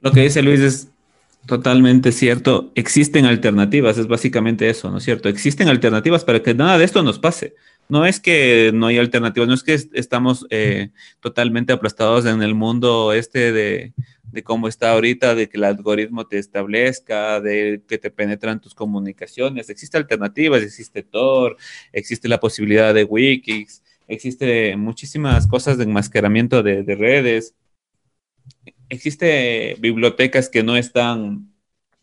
[0.00, 0.88] Lo que dice Luis es
[1.46, 2.70] totalmente cierto.
[2.74, 5.28] Existen alternativas, es básicamente eso, ¿no es cierto?
[5.28, 7.54] Existen alternativas para que nada de esto nos pase.
[7.88, 12.54] No es que no hay alternativas, no es que estamos eh, totalmente aplastados en el
[12.54, 13.94] mundo este de,
[14.30, 18.74] de cómo está ahorita, de que el algoritmo te establezca, de que te penetran tus
[18.74, 19.70] comunicaciones.
[19.70, 21.56] Existen alternativas, existe Tor,
[21.92, 27.54] existe la posibilidad de Wikis, existe muchísimas cosas de enmascaramiento de, redes,
[28.88, 31.46] existe bibliotecas que no están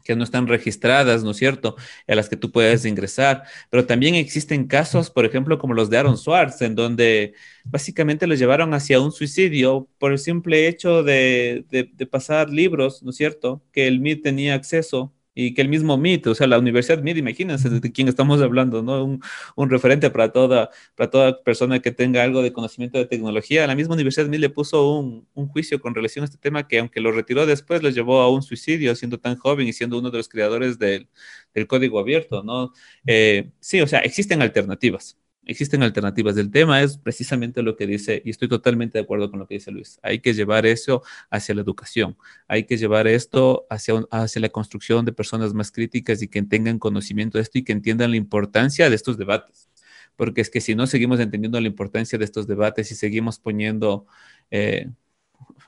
[0.03, 1.75] que no están registradas, ¿no es cierto?,
[2.07, 3.43] a las que tú puedes ingresar.
[3.69, 7.33] Pero también existen casos, por ejemplo, como los de Aaron Swartz, en donde
[7.65, 13.09] básicamente los llevaron hacia un suicidio por el simple hecho de, de pasar libros, ¿no
[13.09, 16.57] es cierto?, que el MIT tenía acceso y que el mismo MIT, o sea, la
[16.57, 19.03] Universidad MIT, imagínense de quién estamos hablando, ¿no?
[19.05, 19.21] Un,
[19.55, 23.67] un, referente para toda, para toda persona que tenga algo de conocimiento de tecnología.
[23.67, 26.79] La misma Universidad MIT le puso un, un, juicio con relación a este tema que
[26.79, 30.09] aunque lo retiró después, lo llevó a un suicidio siendo tan joven y siendo uno
[30.09, 31.07] de los creadores del,
[31.53, 32.73] del código abierto, ¿no?
[33.05, 35.17] Eh, sí, o sea, existen alternativas
[35.47, 36.37] existen alternativas.
[36.37, 39.55] El tema es precisamente lo que dice, y estoy totalmente de acuerdo con lo que
[39.55, 42.17] dice Luis, hay que llevar eso hacia la educación,
[42.47, 46.79] hay que llevar esto hacia, hacia la construcción de personas más críticas y que tengan
[46.79, 49.69] conocimiento de esto y que entiendan la importancia de estos debates.
[50.15, 54.05] Porque es que si no seguimos entendiendo la importancia de estos debates y seguimos poniendo...
[54.51, 54.89] Eh,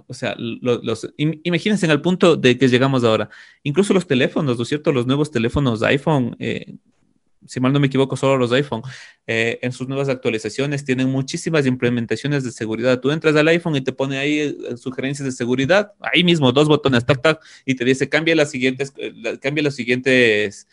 [0.08, 3.30] o sea, los, imagínense en el punto de que llegamos ahora.
[3.64, 4.92] Incluso los teléfonos, ¿no es cierto?
[4.92, 6.76] Los nuevos teléfonos iPhone, eh,
[7.46, 8.82] si mal no me equivoco, solo los iPhone,
[9.28, 13.00] eh, en sus nuevas actualizaciones tienen muchísimas implementaciones de seguridad.
[13.00, 16.68] Tú entras al iPhone y te pone ahí eh, sugerencias de seguridad, ahí mismo, dos
[16.68, 20.68] botones, tac, tac, y te dice, cambia las siguientes, eh, cambia las siguientes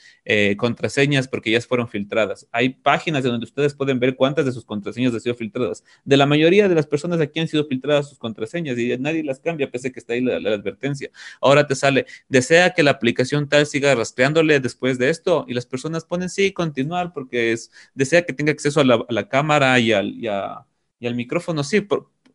[0.57, 2.49] contraseñas porque ya fueron filtradas.
[2.51, 5.85] Hay páginas donde ustedes pueden ver cuántas de sus contraseñas han sido filtradas.
[6.05, 9.39] De la mayoría de las personas aquí han sido filtradas sus contraseñas y nadie las
[9.39, 11.11] cambia, pese a que está ahí la, advertencia.
[11.41, 15.67] Ahora te sale, desea que la aplicación tal siga rastreándole después de esto, y las
[15.67, 20.09] personas ponen sí, continuar porque es, desea que tenga acceso a la, cámara y al,
[20.09, 21.63] y, al micrófono.
[21.63, 21.87] Sí,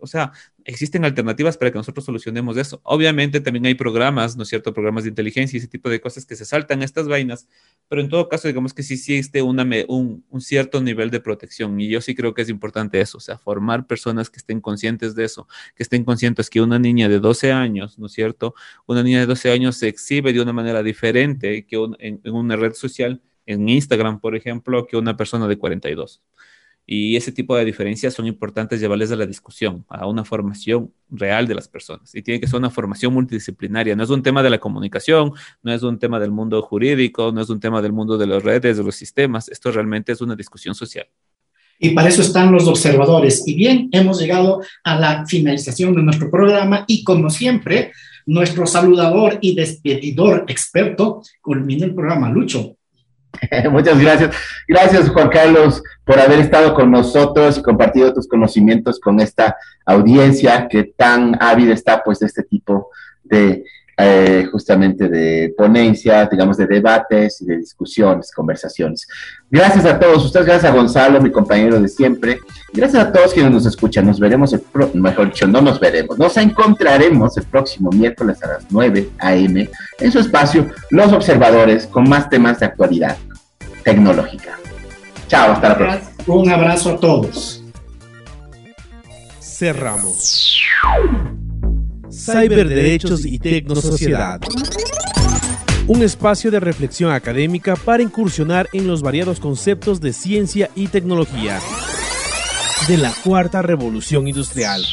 [0.01, 0.31] o sea,
[0.65, 2.81] existen alternativas para que nosotros solucionemos eso.
[2.83, 4.73] Obviamente también hay programas, ¿no es cierto?
[4.73, 7.47] Programas de inteligencia y ese tipo de cosas que se saltan estas vainas,
[7.87, 11.79] pero en todo caso, digamos que sí existe una, un, un, cierto nivel de protección
[11.79, 15.15] y yo sí creo que es importante eso, o sea, formar personas que estén conscientes
[15.15, 18.55] de eso, que estén conscientes que una niña de 12 años, ¿no es cierto?
[18.87, 22.73] Una niña de 12 años se exhibe de una manera diferente que en una red
[22.73, 23.21] social
[23.51, 26.21] en Instagram, por ejemplo, que una persona de 42.
[26.85, 31.47] Y ese tipo de diferencias son importantes llevarles a la discusión, a una formación real
[31.47, 32.13] de las personas.
[32.15, 33.95] Y tiene que ser una formación multidisciplinaria.
[33.95, 35.31] No es un tema de la comunicación,
[35.63, 38.43] no es un tema del mundo jurídico, no es un tema del mundo de las
[38.43, 39.47] redes, de los sistemas.
[39.47, 41.07] Esto realmente es una discusión social.
[41.79, 43.47] Y para eso están los observadores.
[43.47, 47.91] Y bien, hemos llegado a la finalización de nuestro programa y como siempre,
[48.25, 52.29] nuestro saludador y despedidor experto culmina el programa.
[52.29, 52.75] Lucho,
[53.71, 54.35] Muchas gracias.
[54.67, 60.67] Gracias, Juan Carlos, por haber estado con nosotros y compartido tus conocimientos con esta audiencia
[60.67, 62.89] que tan ávida está, pues, de este tipo
[63.23, 63.63] de
[64.03, 69.07] eh, justamente de ponencias, digamos, de debates y de discusiones, conversaciones.
[69.49, 72.39] Gracias a todos ustedes, gracias a Gonzalo, mi compañero de siempre.
[72.73, 74.05] Gracias a todos quienes nos escuchan.
[74.05, 74.55] Nos veremos,
[74.93, 76.17] mejor dicho, no nos veremos.
[76.17, 79.69] Nos encontraremos el próximo miércoles a las 9 a.m.
[79.99, 83.17] en su espacio Los Observadores con más temas de actualidad
[83.83, 84.57] tecnológica.
[85.27, 86.11] Chao, hasta la próxima.
[86.27, 87.63] Un abrazo a todos.
[89.39, 90.61] Cerramos.
[92.23, 94.39] Cyberderechos y Tecnosociedad.
[95.87, 101.59] Un espacio de reflexión académica para incursionar en los variados conceptos de ciencia y tecnología
[102.87, 104.83] de la cuarta revolución industrial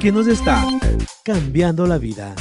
[0.00, 0.66] que nos está
[1.22, 2.34] cambiando la vida.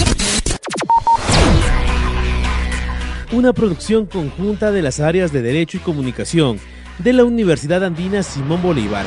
[3.34, 6.60] una producción conjunta de las áreas de Derecho y Comunicación
[7.00, 9.06] de la Universidad Andina Simón Bolívar,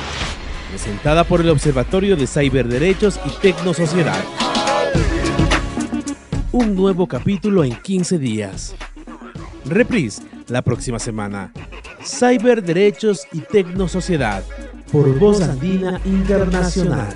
[0.68, 4.24] presentada por el Observatorio de Cyberderechos y Tecnosociedad.
[6.58, 8.74] Un nuevo capítulo en 15 días.
[9.66, 11.52] Reprise la próxima semana.
[12.02, 14.42] Cyberderechos y Tecnosociedad
[14.90, 17.14] por Voz Andina Internacional.